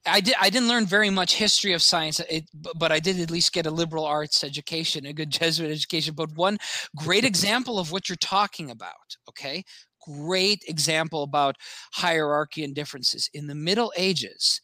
[0.07, 3.31] I did, I didn't learn very much history of science, it, but I did at
[3.31, 6.15] least get a liberal arts education, a good Jesuit education.
[6.15, 6.59] But one
[6.97, 9.65] great example of what you're talking about, okay,
[10.01, 11.57] great example about
[11.93, 13.29] hierarchy and differences.
[13.35, 14.61] In the Middle Ages,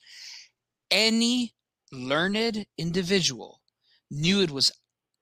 [0.91, 1.55] any
[1.93, 3.61] learned individual
[4.11, 4.73] knew it was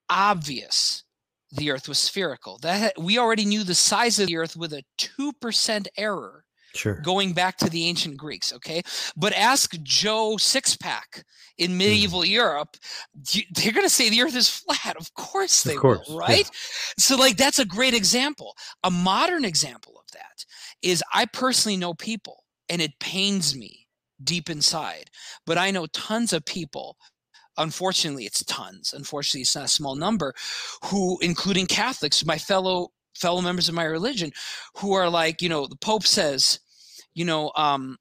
[0.08, 1.04] obvious
[1.52, 2.58] the earth was spherical.
[2.62, 6.44] That we already knew the size of the earth with a 2% error.
[6.74, 6.94] Sure.
[7.02, 8.80] Going back to the ancient Greeks, okay?
[9.14, 11.22] But ask Joe Sixpack
[11.58, 12.30] in medieval mm.
[12.30, 12.78] Europe,
[13.50, 14.96] they're going to say the earth is flat.
[14.96, 16.46] Of course they of course, will, right?
[16.46, 16.94] Yeah.
[16.98, 18.56] So, like, that's a great example.
[18.84, 20.46] A modern example of that
[20.80, 23.86] is I personally know people, and it pains me
[24.24, 25.10] deep inside,
[25.46, 26.96] but I know tons of people
[27.58, 28.94] unfortunately it's tons.
[28.96, 30.34] Unfortunately it's not a small number
[30.84, 34.30] who including catholics my fellow fellow members of my religion
[34.76, 36.60] who are like you know the pope says
[37.14, 37.96] you know um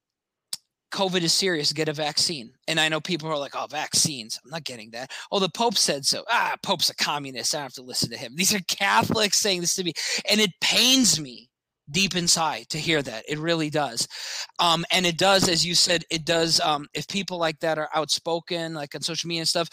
[0.92, 2.52] covid is serious get a vaccine.
[2.68, 5.12] And i know people are like oh vaccines i'm not getting that.
[5.32, 6.24] Oh the pope said so.
[6.30, 8.36] Ah pope's a communist i have to listen to him.
[8.36, 9.94] These are catholics saying this to me
[10.30, 11.51] and it pains me
[11.92, 13.26] deep inside to hear that.
[13.28, 14.08] It really does.
[14.60, 16.60] Um, and it does, as you said, it does.
[16.60, 19.70] Um, if people like that are outspoken, like on social media and stuff,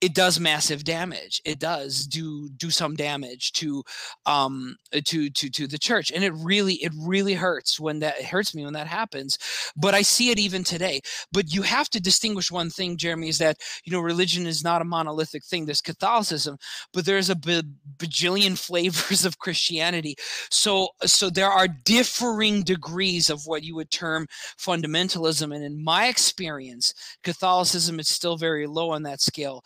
[0.00, 1.40] it does massive damage.
[1.44, 3.82] It does do do some damage to
[4.26, 8.54] um to to to the church, and it really it really hurts when that hurts
[8.54, 9.38] me when that happens.
[9.74, 11.00] But I see it even today.
[11.32, 14.82] But you have to distinguish one thing, Jeremy, is that you know religion is not
[14.82, 15.64] a monolithic thing.
[15.64, 16.58] There's Catholicism,
[16.92, 20.16] but there's a bajillion flavors of Christianity.
[20.50, 24.26] So so there are differing degrees of what you would term
[24.58, 26.92] fundamentalism, and in my experience,
[27.22, 29.64] Catholicism is still very low on that scale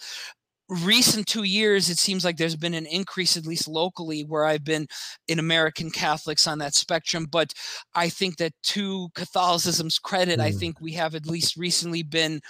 [0.70, 4.64] recent two years, it seems like there's been an increase, at least locally, where I've
[4.64, 4.86] been
[5.28, 7.26] in American Catholics on that spectrum.
[7.30, 7.52] But
[7.94, 10.42] I think that to Catholicism's credit, mm.
[10.42, 12.40] I think we have at least recently been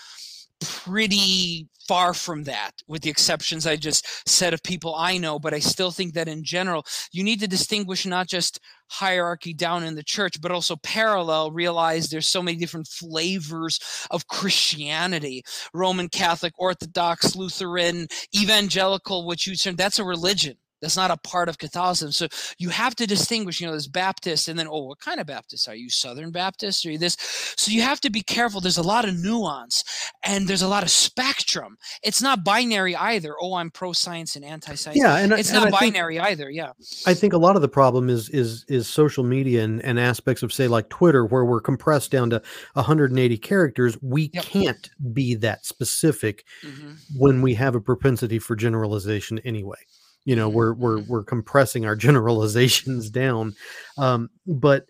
[0.60, 5.38] pretty far from that, with the exceptions I just said of people I know.
[5.38, 8.60] But I still think that in general, you need to distinguish not just
[8.90, 13.78] hierarchy down in the church, but also parallel, realize there's so many different flavors
[14.10, 20.56] of Christianity Roman Catholic, Orthodox, Lutheran, evangelical, which you term that's a religion.
[20.80, 22.12] That's not a part of Catholicism.
[22.12, 22.28] So
[22.58, 25.68] you have to distinguish, you know, there's Baptist and then, oh, what kind of Baptist?
[25.68, 26.86] Are you Southern Baptist?
[26.86, 27.16] Are you this?
[27.56, 28.60] So you have to be careful.
[28.60, 29.84] There's a lot of nuance
[30.24, 31.76] and there's a lot of spectrum.
[32.02, 33.34] It's not binary either.
[33.40, 34.98] Oh, I'm pro science and anti science.
[34.98, 35.16] Yeah.
[35.16, 36.50] And it's and not binary think, either.
[36.50, 36.72] Yeah.
[37.06, 40.42] I think a lot of the problem is, is, is social media and, and aspects
[40.42, 42.42] of say like Twitter, where we're compressed down to
[42.74, 43.98] 180 characters.
[44.00, 44.44] We yep.
[44.44, 46.92] can't be that specific mm-hmm.
[47.16, 49.76] when we have a propensity for generalization anyway
[50.24, 51.10] you know we're we're mm-hmm.
[51.10, 53.54] we're compressing our generalizations down
[53.98, 54.86] um, but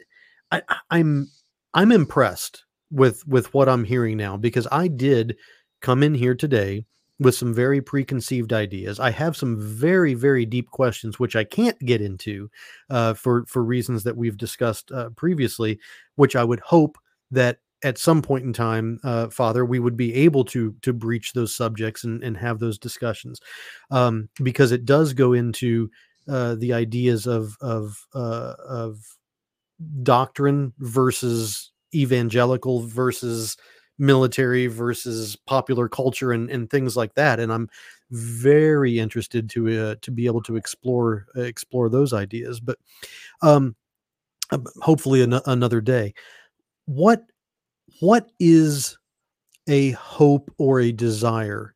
[0.50, 1.30] I, i'm
[1.74, 5.36] i'm impressed with with what i'm hearing now because i did
[5.80, 6.84] come in here today
[7.18, 11.78] with some very preconceived ideas i have some very very deep questions which i can't
[11.80, 12.50] get into
[12.90, 15.78] uh, for for reasons that we've discussed uh, previously
[16.16, 16.98] which i would hope
[17.30, 21.32] that at some point in time, uh, Father, we would be able to to breach
[21.32, 23.40] those subjects and, and have those discussions,
[23.90, 25.90] um, because it does go into
[26.28, 28.98] uh, the ideas of of uh, of
[30.02, 33.56] doctrine versus evangelical versus
[33.98, 37.38] military versus popular culture and, and things like that.
[37.38, 37.68] And I'm
[38.10, 42.60] very interested to uh, to be able to explore uh, explore those ideas.
[42.60, 42.78] But
[43.42, 43.76] um,
[44.80, 46.14] hopefully an- another day.
[46.86, 47.22] What
[48.00, 48.98] what is
[49.68, 51.74] a hope or a desire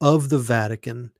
[0.00, 1.12] of the Vatican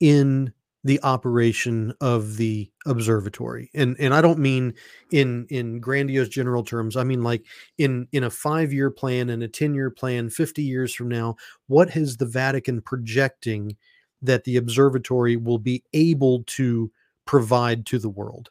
[0.00, 0.52] in
[0.84, 3.70] the operation of the observatory?
[3.74, 4.74] And and i don't mean
[5.12, 6.96] in in grandiose general terms.
[6.96, 7.44] I mean like
[7.78, 11.36] in in a 5 year plan and a 10 year plan 50 years from now
[11.68, 13.76] what is the vatican projecting
[14.20, 16.90] that the observatory will be able to
[17.26, 18.50] provide to the world?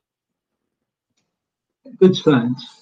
[1.99, 2.80] Good science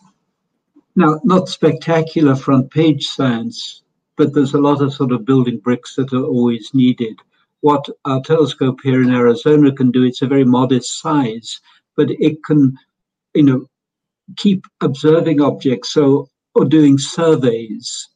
[0.99, 3.83] now not spectacular front page science
[4.17, 7.15] but there's a lot of sort of building bricks that are always needed
[7.61, 10.03] what our telescope here in Arizona can do.
[10.03, 11.59] It's a very modest size,
[11.95, 12.77] but it can,
[13.33, 13.65] you know,
[14.37, 15.91] keep observing objects.
[15.93, 18.07] So, or doing surveys,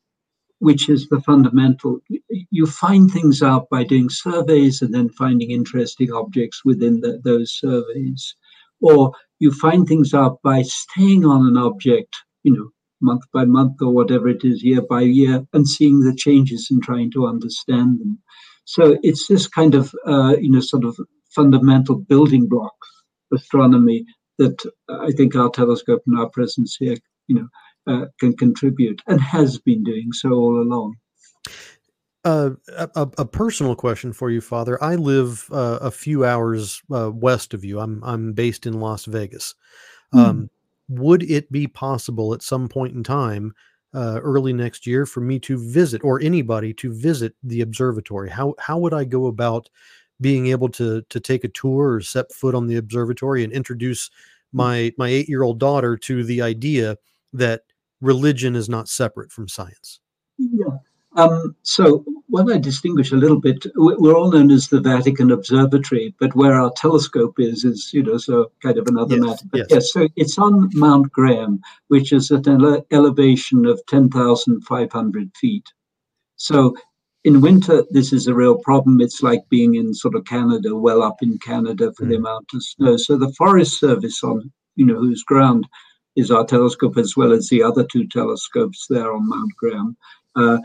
[0.60, 2.00] which is the fundamental.
[2.30, 7.54] You find things out by doing surveys and then finding interesting objects within the, those
[7.54, 8.36] surveys,
[8.82, 12.70] or you find things out by staying on an object, you know,
[13.02, 16.82] month by month or whatever it is, year by year, and seeing the changes and
[16.82, 18.20] trying to understand them.
[18.66, 20.98] So it's this kind of, uh, you know, sort of
[21.30, 22.74] fundamental building block
[23.34, 24.06] astronomy
[24.38, 24.58] that
[24.90, 26.96] I think our telescope and our presence here,
[27.28, 27.48] you know,
[27.88, 30.96] uh, can contribute and has been doing so all along.
[32.26, 34.82] Uh, a, a, personal question for you, Father.
[34.82, 37.82] I live uh, a few hours uh, west of you.
[37.82, 39.56] I'm I'm based in Las Vegas.
[40.14, 40.20] Hmm.
[40.20, 40.50] Um,
[40.90, 43.54] would it be possible at some point in time
[43.94, 48.30] uh, early next year for me to visit or anybody to visit the observatory?
[48.30, 49.70] How how would i go about
[50.22, 54.10] being able to to take a tour or set foot on the observatory and introduce
[54.52, 54.58] hmm.
[54.58, 56.98] my my 8 year old daughter to the idea
[57.34, 57.62] that
[58.02, 60.00] religion is not separate from science?
[60.38, 60.78] Yeah
[61.16, 66.16] um, so what I distinguish a little bit, we're all known as the Vatican Observatory,
[66.20, 69.46] but where our telescope is, is, you know, so kind of another yes, matter.
[69.52, 69.68] But yes.
[69.70, 69.94] yes.
[69.94, 75.66] so it's on Mount Graham, which is at an ele- elevation of 10,500 feet.
[76.38, 76.76] So
[77.24, 79.00] in winter, this is a real problem.
[79.00, 82.10] It's like being in sort of Canada, well up in Canada for mm.
[82.10, 82.98] the amount of snow.
[82.98, 85.68] So the Forest Service on, you know, whose ground
[86.16, 89.98] is our telescope as well as the other two telescopes there on Mount Graham.
[90.36, 90.58] Uh,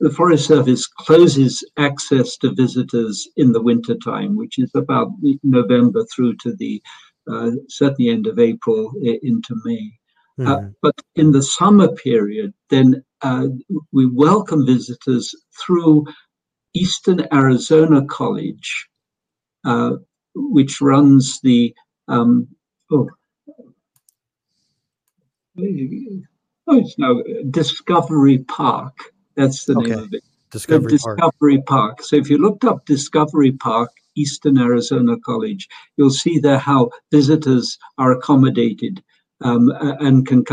[0.00, 6.36] the Forest Service closes access to visitors in the wintertime, which is about November through
[6.38, 6.82] to the
[7.30, 9.92] uh, certainly end of April into May.
[10.38, 10.50] Mm-hmm.
[10.50, 10.68] Uh, hmm.
[10.82, 13.46] but in the summer period, then uh,
[13.92, 15.32] we welcome visitors
[15.64, 16.04] through
[16.74, 18.88] Eastern Arizona College,
[19.64, 19.92] uh,
[20.34, 21.72] which runs the
[22.08, 22.48] um,
[22.90, 23.08] oh,
[25.56, 29.90] oh, it's now Discovery Park that's the okay.
[29.90, 30.24] name of it.
[30.50, 31.96] Discovery, Discovery Park.
[31.96, 32.02] Park.
[32.02, 37.76] So if you looked up Discovery Park, Eastern Arizona College, you'll see there how visitors
[37.98, 39.02] are accommodated
[39.40, 40.44] um, and can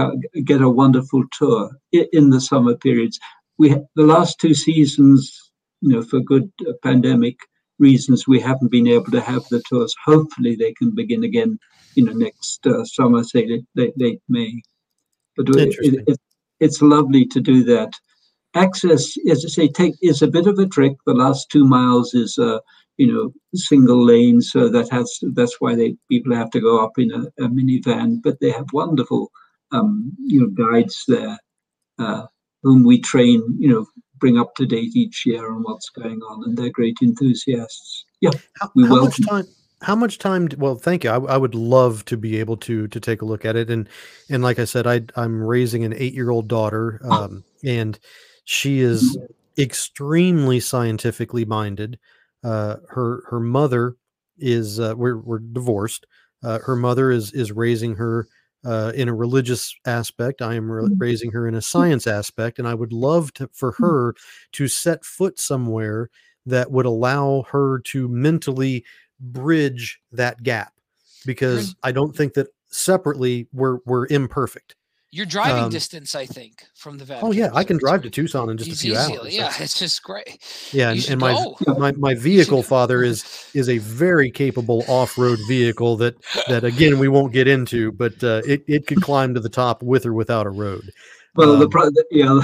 [0.44, 3.20] get a wonderful tour in the summer periods.
[3.58, 5.52] We the last two seasons,
[5.82, 7.38] you know, for good uh, pandemic
[7.78, 9.94] reasons, we haven't been able to have the tours.
[10.04, 11.60] Hopefully, they can begin again,
[11.96, 14.62] you know, next uh, summer, say late, late, late May.
[15.38, 15.76] But it,
[16.08, 16.20] it,
[16.60, 17.94] it's lovely to do that
[18.56, 20.94] access, as I say, take is a bit of a trick.
[21.06, 22.60] The last two miles is a uh,
[22.98, 26.98] you know single lane, so that has that's why they people have to go up
[26.98, 28.22] in a, a minivan.
[28.22, 29.32] But they have wonderful
[29.72, 31.38] um, you know guides there,
[32.00, 32.26] uh,
[32.64, 33.44] whom we train.
[33.60, 33.86] You know,
[34.18, 38.06] bring up to date each year on what's going on, and they're great enthusiasts.
[38.20, 39.26] Yeah, how, we how welcome.
[39.26, 39.48] Much time,
[39.82, 43.00] how much time well thank you I, I, would love to be able to to
[43.00, 43.90] take a look at it and
[44.30, 47.24] and like i said i i'm raising an eight year old daughter oh.
[47.24, 47.98] um, and
[48.44, 49.18] she is
[49.58, 52.00] extremely scientifically minded.
[52.44, 53.96] Uh, her her mother
[54.38, 56.06] is uh, we're we're divorced.
[56.44, 58.28] Uh, her mother is is raising her
[58.66, 60.42] uh, in a religious aspect.
[60.42, 60.98] I am mm-hmm.
[60.98, 63.84] raising her in a science aspect, and I would love to for mm-hmm.
[63.84, 64.16] her
[64.54, 66.10] to set foot somewhere
[66.46, 68.84] that would allow her to mentally
[69.20, 70.74] bridge that gap
[71.26, 74.76] because I don't think that separately we're we're imperfect.
[75.14, 77.28] Your driving um, distance, I think, from the Vatican.
[77.28, 79.36] Oh yeah, I can drive to Tucson in just a few easily, hours.
[79.36, 80.40] Yeah, it's just great.
[80.72, 85.40] Yeah, and, and my, my my vehicle, father, is is a very capable off road
[85.50, 86.16] vehicle that
[86.48, 89.84] that again we won't get into, but uh, it it could climb to the top
[89.84, 90.94] with or without a road.
[91.34, 92.42] Well, um, the yeah,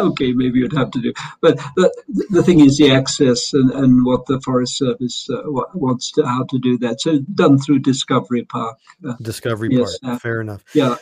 [0.00, 1.92] okay, maybe you'd have to do, but the
[2.30, 5.42] the thing is the access and, and what the Forest Service uh,
[5.74, 7.00] wants to how to do that.
[7.00, 8.78] So done through Discovery Park.
[9.06, 10.62] Uh, Discovery yes, Park, uh, fair enough.
[10.72, 10.96] Yeah.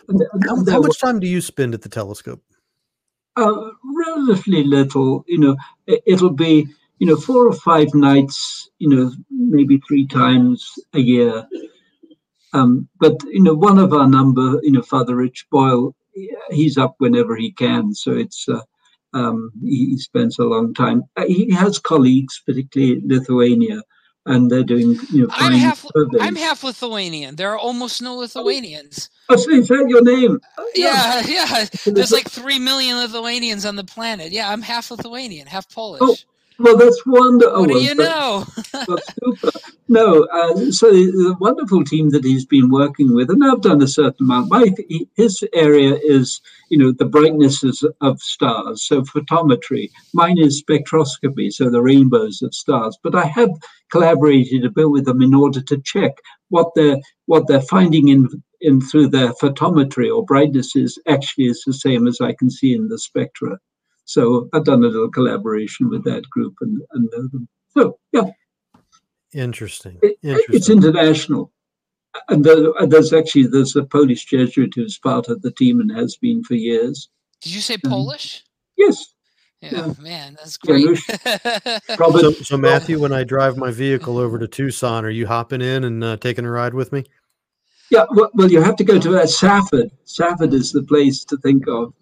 [0.46, 2.42] How, how, much time do you spend at the telescope?
[3.36, 5.22] Uh, relatively little.
[5.28, 5.56] You know,
[5.86, 6.66] it, it'll be
[6.98, 8.70] you know four or five nights.
[8.78, 11.46] You know, maybe three times a year.
[12.54, 15.94] Um, but you know, one of our number, you know, Father Rich Boyle
[16.50, 17.94] he's up whenever he can.
[17.94, 18.60] So it's uh,
[19.12, 21.02] um, he, spends a long time.
[21.16, 23.82] Uh, he has colleagues, particularly in Lithuania,
[24.26, 25.28] and they're doing you know.
[25.30, 25.84] I'm half.
[25.94, 26.20] surveys.
[26.20, 27.36] I'm half Lithuanian.
[27.36, 29.08] There are almost no Lithuanians.
[29.28, 30.38] Oh, so is that your name?
[30.58, 31.64] Oh, Yeah, yeah.
[31.86, 34.32] There's like three million Lithuanians on the planet.
[34.32, 36.00] Yeah, I'm half Lithuanian, half Polish.
[36.02, 36.16] Oh,
[36.58, 37.60] Well, that's wonderful.
[37.60, 38.44] what do you know?
[38.72, 39.50] That's super.
[39.88, 43.86] No, uh, so the, wonderful team that he's been working with, and I've done a
[43.86, 44.50] certain amount.
[44.50, 44.70] My
[45.16, 46.40] his area is,
[46.70, 49.90] you know, the brightnesses of stars, so photometry.
[50.14, 52.98] Mine is spectroscopy, so the rainbows of stars.
[53.02, 53.50] But I have
[53.90, 56.12] collaborated a bit with them in order to check
[56.48, 58.28] what they're what they're finding in
[58.62, 62.88] in through their photometry or brightnesses actually is the same as I can see in
[62.88, 63.58] the spectra.
[64.06, 67.48] So I've done a little collaboration with that group and, and know them.
[67.76, 68.22] So yeah,
[69.34, 69.98] Interesting.
[70.02, 71.52] it- it's international.
[72.30, 76.16] And there, there's actually there's a Polish Jesuit who's part of the team and has
[76.16, 77.10] been for years.
[77.42, 77.76] Did you say.
[77.76, 78.42] Polish?
[78.78, 79.12] Yes,
[79.60, 79.92] Yeah, Yeah.
[80.00, 80.98] man, that's Yeah, great.
[82.20, 85.84] So, so Matthew, when I drive my vehicle over to Tucson, are you hopping in
[85.84, 87.04] and uh, taking a ride with me?
[87.90, 89.90] Yeah, well, well, you have to go to uh, Safford.
[90.04, 91.92] Safford is the place to think of,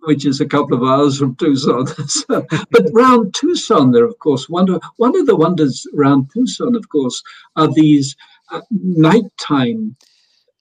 [0.00, 1.86] which is a couple of hours from Tucson.
[2.08, 6.88] So- but round Tucson, there, of course, wonder, one of the wonders around Tucson, of
[6.88, 7.22] course,
[7.56, 8.16] are these
[8.50, 9.96] uh, nighttime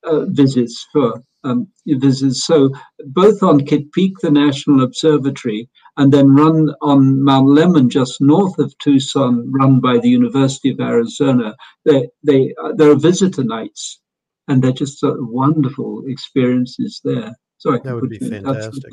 [0.03, 2.45] uh, visits for um, visits.
[2.45, 2.71] So
[3.05, 8.59] both on Kitt Peak, the National Observatory, and then run on Mount Lemmon, just north
[8.59, 11.55] of Tucson, run by the University of Arizona.
[11.85, 13.99] They, they, uh, there are visitor nights
[14.47, 17.35] and they're just sort of wonderful experiences there.
[17.57, 18.91] So I That would be you in touch with fantastic.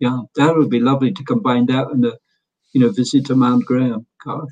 [0.00, 2.18] Yeah, that would be lovely to combine that and a,
[2.72, 4.06] you know, visit to Mount Graham.
[4.24, 4.48] Gosh.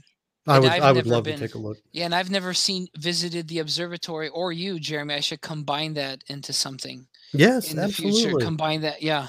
[0.46, 0.72] I And would.
[0.72, 1.78] I've I would love been- to take a look.
[1.92, 5.14] yeah, and I've never seen visited the observatory or you, Jeremy.
[5.14, 8.08] I should combine that into something Yes, in the future.
[8.16, 9.28] absolutely, Combine that, yeah.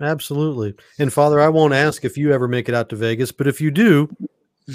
[0.00, 0.74] absolutely.
[0.98, 3.60] And Father, I won't ask if you ever make it out to Vegas, but if
[3.60, 4.08] you do,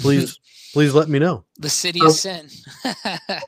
[0.00, 0.38] please,
[0.72, 1.44] please let me know.
[1.58, 2.06] the city Oh.
[2.06, 2.48] of sin.
[2.84, 3.40] I-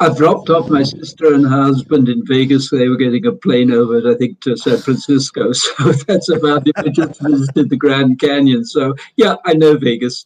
[0.00, 2.70] I dropped off my sister and her husband in Vegas.
[2.70, 5.52] They were getting a plane over, I think, to San Francisco.
[5.54, 6.72] So that's about it.
[6.76, 8.64] I just visited the Grand Canyon.
[8.64, 10.24] So yeah, I know Vegas.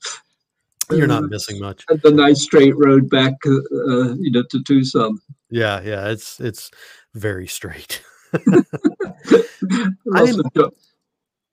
[0.90, 1.84] You're not Uh, missing much.
[1.88, 5.18] and the nice straight road back, uh, you know, to Tucson.
[5.50, 6.08] Yeah, yeah.
[6.10, 6.70] It's it's
[7.14, 8.02] very straight.
[10.04, 10.72] Lots of jo-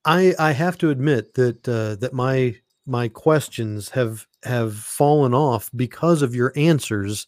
[0.06, 2.56] I I have to admit that uh, that my
[2.88, 7.28] my questions have have fallen off because of your answers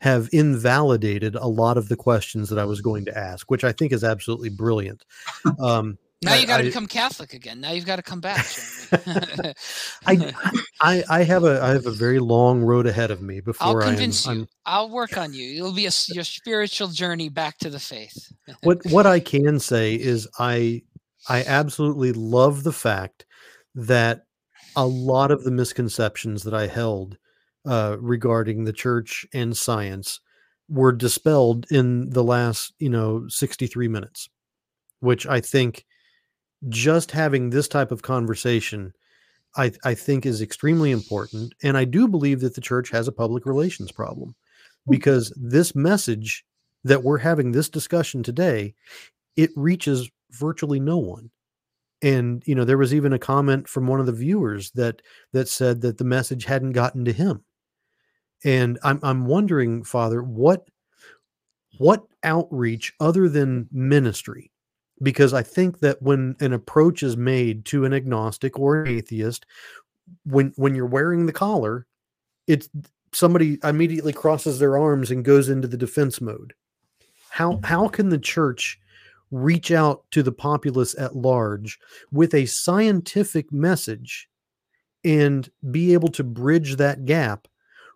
[0.00, 3.72] have invalidated a lot of the questions that I was going to ask, which I
[3.72, 5.04] think is absolutely brilliant.
[5.58, 7.60] Um, now you got to become Catholic again.
[7.60, 8.46] Now you've got to come back,
[10.06, 10.32] I,
[10.80, 13.82] I I have a I have a very long road ahead of me I'll before
[13.82, 13.92] I am.
[13.94, 14.32] convince you.
[14.32, 15.56] I'm, I'll work on you.
[15.56, 18.32] It'll be a, your spiritual journey back to the faith.
[18.62, 20.82] what what I can say is I
[21.28, 23.26] I absolutely love the fact
[23.74, 24.26] that
[24.78, 27.18] a lot of the misconceptions that I held
[27.66, 30.20] uh, regarding the church and science
[30.68, 34.28] were dispelled in the last you know 63 minutes,
[35.00, 35.84] which I think
[36.68, 38.92] just having this type of conversation
[39.56, 41.54] I, I think is extremely important.
[41.64, 44.36] And I do believe that the church has a public relations problem
[44.88, 46.44] because this message
[46.84, 48.74] that we're having this discussion today,
[49.36, 51.30] it reaches virtually no one.
[52.02, 55.48] And you know, there was even a comment from one of the viewers that that
[55.48, 57.44] said that the message hadn't gotten to him.
[58.44, 60.68] And I'm I'm wondering, Father, what
[61.78, 64.50] what outreach other than ministry
[65.02, 69.46] because I think that when an approach is made to an agnostic or an atheist,
[70.24, 71.86] when when you're wearing the collar,
[72.46, 72.68] it's
[73.12, 76.54] somebody immediately crosses their arms and goes into the defense mode.
[77.30, 78.78] How how can the church
[79.30, 81.78] reach out to the populace at large
[82.10, 84.28] with a scientific message
[85.04, 87.48] and be able to bridge that gap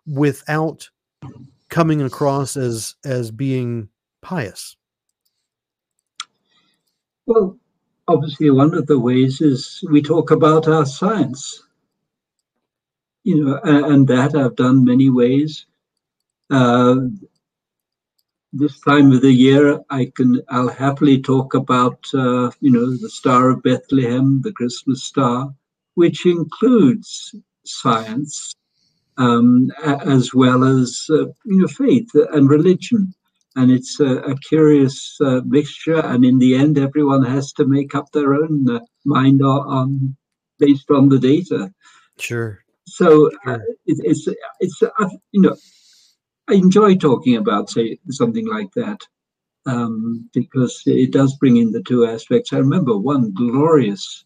[0.05, 0.89] without
[1.69, 3.89] coming across as as being
[4.21, 4.75] pious?
[7.25, 7.57] Well,
[8.07, 11.63] obviously, one of the ways is we talk about our science.
[13.23, 15.65] You know, and, that I've done many ways.
[16.49, 16.95] Uh,
[18.53, 23.09] this time of the year, I can I'll happily talk about uh, you know the
[23.09, 25.53] Star of Bethlehem, the Christmas star,
[25.95, 27.35] which includes
[27.65, 28.53] science
[29.17, 33.13] um, as well as uh, you know faith and religion
[33.55, 35.99] and it's a, a curious uh, mixture.
[35.99, 40.17] And in the end, everyone has to make up their own uh, mind on, on
[40.59, 41.71] based on the data.
[42.17, 42.63] Sure.
[42.85, 44.27] So uh, it, it's
[44.59, 45.55] it's uh, you know
[46.49, 48.99] I enjoy talking about say something like that
[49.65, 52.51] um, because it does bring in the two aspects.
[52.51, 54.25] I remember one glorious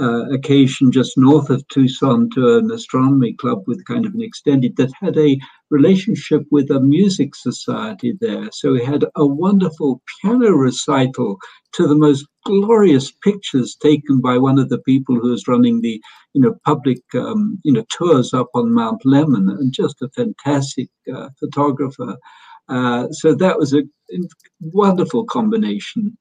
[0.00, 4.76] uh, occasion just north of Tucson to an astronomy club with kind of an extended
[4.76, 5.38] that had a
[5.70, 8.50] relationship with a music society there.
[8.50, 11.38] So we had a wonderful piano recital
[11.74, 16.02] to the most glorious pictures taken by one of the people who was running the
[16.34, 20.88] you know public um, you know tours up on Mount Lemmon and just a fantastic
[21.12, 22.16] uh, photographer.
[22.68, 23.82] Uh, so that was a
[24.60, 26.16] wonderful combination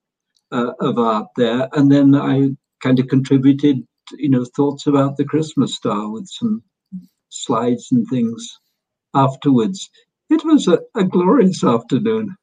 [0.51, 1.67] uh, of art there.
[1.73, 3.85] And then I kind of contributed,
[4.17, 6.63] you know, thoughts about the Christmas star with some
[7.29, 8.59] slides and things
[9.13, 9.89] afterwards.
[10.29, 12.35] It was a, a glorious afternoon.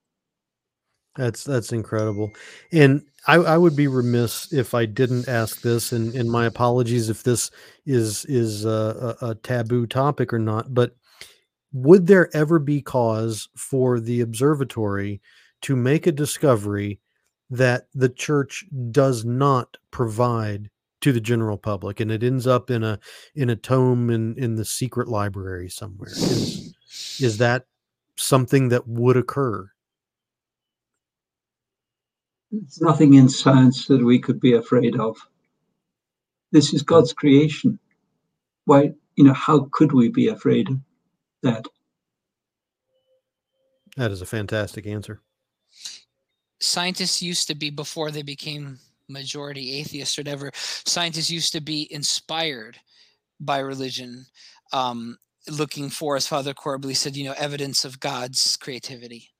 [1.17, 2.31] That's that's incredible,
[2.71, 7.11] and I, I would be remiss if I didn't ask this, and, and my apologies
[7.11, 7.51] if this
[7.87, 10.73] is is a, a, a taboo topic or not.
[10.73, 10.97] But
[11.73, 15.21] would there ever be cause for the observatory
[15.63, 17.01] to make a discovery
[17.51, 20.71] that the church does not provide
[21.01, 22.99] to the general public and it ends up in a
[23.35, 26.75] in a tome in in the secret library somewhere is
[27.21, 27.65] is that
[28.17, 29.71] something that would occur
[32.51, 35.17] there's nothing in science that we could be afraid of.
[36.53, 37.79] This is god's creation.
[38.65, 40.81] Why you know how could we be afraid of
[41.43, 41.67] that?
[43.97, 45.21] That is a fantastic answer.
[46.61, 48.79] Scientists used to be before they became
[49.09, 52.79] majority atheists or whatever scientists used to be inspired
[53.41, 54.25] by religion
[54.73, 55.19] um,
[55.49, 59.31] looking for as father corbally said you know evidence of god's creativity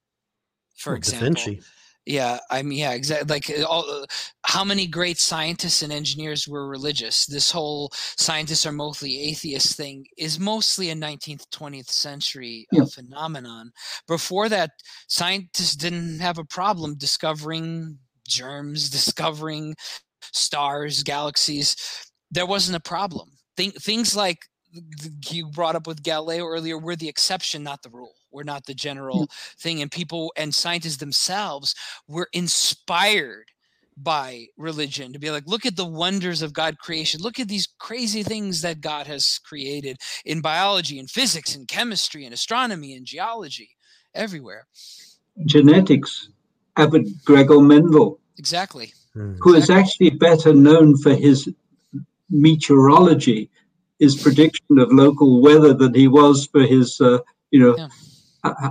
[0.77, 1.35] for well, example.
[1.35, 1.63] Da Vinci.
[2.07, 3.29] Yeah, I mean, yeah, exactly.
[3.29, 4.07] Like, uh, all, uh,
[4.45, 7.27] how many great scientists and engineers were religious?
[7.27, 12.85] This whole scientists are mostly atheists thing is mostly a 19th, 20th century uh, yeah.
[12.87, 13.71] phenomenon.
[14.09, 14.71] Before that,
[15.09, 19.75] scientists didn't have a problem discovering germs, discovering
[20.33, 21.77] stars, galaxies.
[22.31, 23.31] There wasn't a problem.
[23.57, 24.39] Think, things like
[25.29, 28.15] you brought up with Galileo earlier, we're the exception, not the rule.
[28.33, 29.29] We're not the general
[29.59, 29.83] thing.
[29.83, 31.75] And people and scientists themselves
[32.09, 33.51] were inspired
[34.03, 37.21] by religion to be like, look at the wonders of God creation.
[37.21, 42.25] Look at these crazy things that God has created in biology and physics and chemistry
[42.25, 43.71] and astronomy and geology
[44.15, 44.67] everywhere.
[45.45, 46.31] Genetics,
[46.77, 48.19] Abbot Gregor Mendel.
[48.39, 48.93] Exactly.
[49.13, 49.35] Hmm.
[49.41, 51.49] Who is actually better known for his
[52.31, 53.51] meteorology,
[53.99, 57.19] his prediction of local weather than he was for his, uh,
[57.51, 57.89] you know, yeah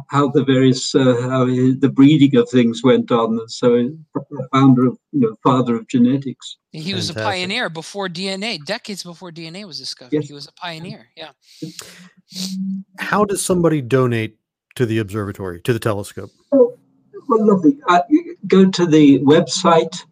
[0.10, 3.48] how the various uh, how the breeding of things went on.
[3.48, 3.90] So,
[4.52, 6.58] founder of you know, father of genetics.
[6.72, 7.18] He was Fantastic.
[7.18, 10.14] a pioneer before DNA, decades before DNA was discovered.
[10.14, 10.28] Yes.
[10.28, 11.10] He was a pioneer.
[11.16, 11.32] Yeah.
[13.00, 14.38] How does somebody donate
[14.76, 16.30] to the observatory, to the telescope?
[16.52, 16.78] Oh,
[17.28, 17.80] well, lovely.
[17.88, 18.02] Uh,
[18.48, 20.04] go to the website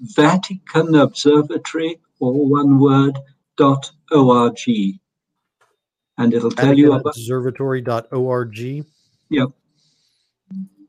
[0.00, 3.18] Vatican Observatory, or one word,
[3.56, 4.58] dot org,
[6.18, 8.86] and it'll tell Vatican you about observatory.org.
[9.30, 9.48] Yep.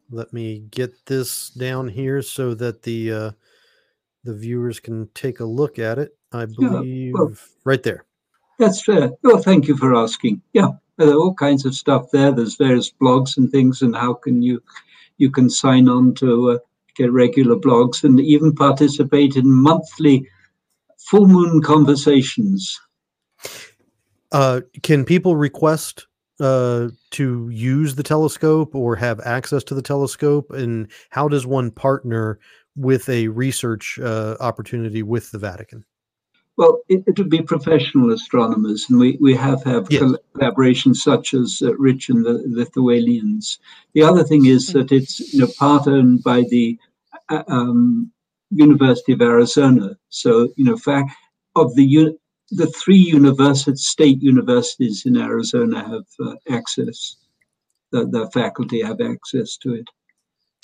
[0.09, 3.31] Let me get this down here so that the uh,
[4.23, 6.17] the viewers can take a look at it.
[6.31, 7.33] I believe yeah, well,
[7.65, 8.05] right there.
[8.59, 9.11] That's fair.
[9.23, 10.41] Well, thank you for asking.
[10.53, 12.31] Yeah, there are all kinds of stuff there.
[12.31, 14.61] There's various blogs and things, and how can you
[15.17, 16.57] you can sign on to uh,
[16.95, 20.27] get regular blogs and even participate in monthly
[20.97, 22.79] full moon conversations.
[24.31, 26.06] Uh, can people request
[26.39, 30.51] uh, to use the telescope or have access to the telescope?
[30.51, 32.39] And how does one partner
[32.75, 35.83] with a research uh, opportunity with the Vatican?
[36.57, 40.01] Well, it, it, would be professional astronomers, and we, we have have yes.
[40.35, 43.59] collaborations such as uh, Rich and the Lithuanians.
[43.93, 46.79] The other thing is that it's you know part owned by the
[47.29, 48.11] uh, um,
[48.49, 49.97] University of Arizona.
[50.09, 51.11] So you know, fact
[51.55, 51.85] of the
[52.51, 57.17] the three university, state universities in Arizona have uh, access.
[57.91, 59.87] The, the faculty have access to it.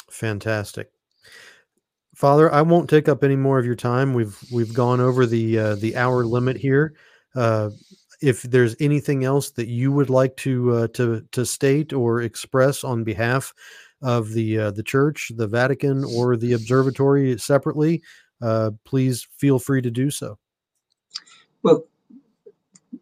[0.09, 0.89] Fantastic.
[2.15, 4.13] Father, I won't take up any more of your time.
[4.13, 6.93] We've we've gone over the uh, the hour limit here.
[7.35, 7.71] Uh,
[8.21, 12.83] if there's anything else that you would like to uh, to to state or express
[12.83, 13.53] on behalf
[14.01, 18.03] of the uh, the church, the Vatican, or the observatory separately,
[18.41, 20.37] uh, please feel free to do so.
[21.63, 21.83] Well,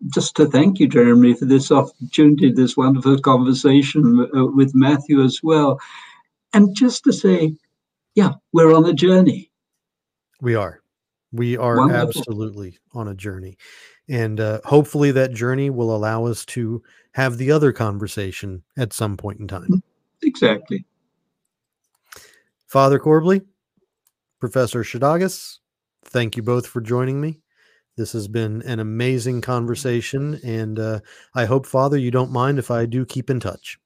[0.07, 5.39] just to thank you, Jeremy, for this opportunity, this wonderful conversation uh, with Matthew as
[5.43, 5.79] well.
[6.53, 7.55] And just to say,
[8.15, 9.51] yeah, we're on a journey.
[10.41, 10.81] We are.
[11.31, 12.09] We are wonderful.
[12.09, 13.57] absolutely on a journey.
[14.09, 16.83] And uh, hopefully that journey will allow us to
[17.13, 19.67] have the other conversation at some point in time.
[19.69, 19.81] Mm,
[20.23, 20.85] exactly.
[22.67, 23.45] Father Corbally,
[24.39, 25.59] Professor Szydagis,
[26.05, 27.39] thank you both for joining me.
[28.01, 31.01] This has been an amazing conversation, and uh,
[31.35, 33.77] I hope, Father, you don't mind if I do keep in touch.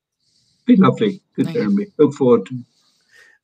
[0.66, 1.22] Be lovely.
[1.36, 1.64] Good, Thank you.
[1.64, 1.88] Jeremy.
[1.98, 2.56] Look forward to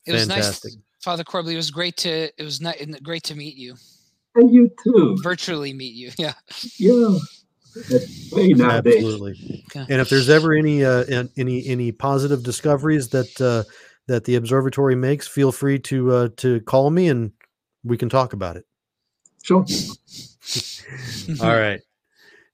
[0.05, 0.71] It was Fantastic.
[0.75, 1.51] nice, Father Corbally.
[1.51, 2.29] It was great to.
[2.37, 3.75] It was not great to meet you,
[4.35, 5.17] And you too.
[5.21, 6.11] virtually meet you.
[6.17, 6.35] Yeah.
[6.77, 7.17] Yeah.
[7.89, 8.95] That's way nowadays.
[8.95, 9.65] Absolutely.
[9.75, 9.85] Okay.
[9.91, 13.69] And if there's ever any uh, any any positive discoveries that uh,
[14.07, 17.33] that the observatory makes, feel free to uh, to call me and
[17.83, 18.65] we can talk about it.
[19.43, 19.65] Sure.
[21.41, 21.79] All right,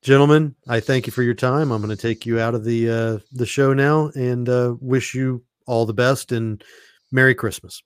[0.01, 1.71] gentlemen, I thank you for your time.
[1.71, 5.13] I'm going to take you out of the uh, the show now and uh, wish
[5.15, 6.63] you all the best and
[7.11, 7.81] Merry Christmas.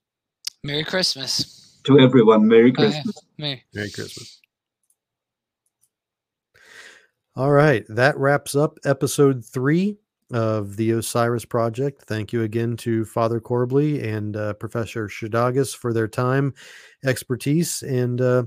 [0.64, 1.80] Merry Christmas.
[1.86, 2.90] To everyone, Merry Oh, yeah.
[2.92, 3.18] Christmas.
[3.38, 3.64] Merry.
[3.74, 4.40] Merry Christmas.
[7.36, 9.98] All right, that wraps up episode three
[10.34, 12.04] of the Osiris Project.
[12.04, 16.54] Thank you again to Father Corbally and uh, Professor Szydagis for their time,
[17.06, 18.44] expertise, and uh,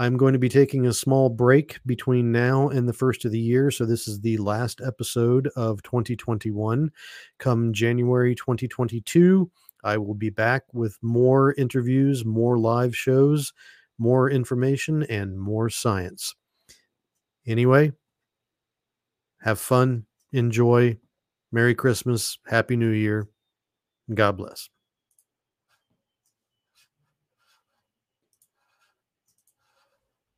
[0.00, 3.38] I'm going to be taking a small break between now and the first of the
[3.38, 3.72] year.
[3.72, 6.92] So this is the last episode of 2021.
[7.38, 9.50] Come January 2022,
[9.82, 13.52] I will be back with more interviews, more live shows,
[13.98, 16.32] more information, and more science.
[17.44, 17.90] Anyway,
[19.40, 20.96] have fun, enjoy.
[21.50, 23.26] Merry Christmas, Happy New Year.
[24.14, 24.68] God bless.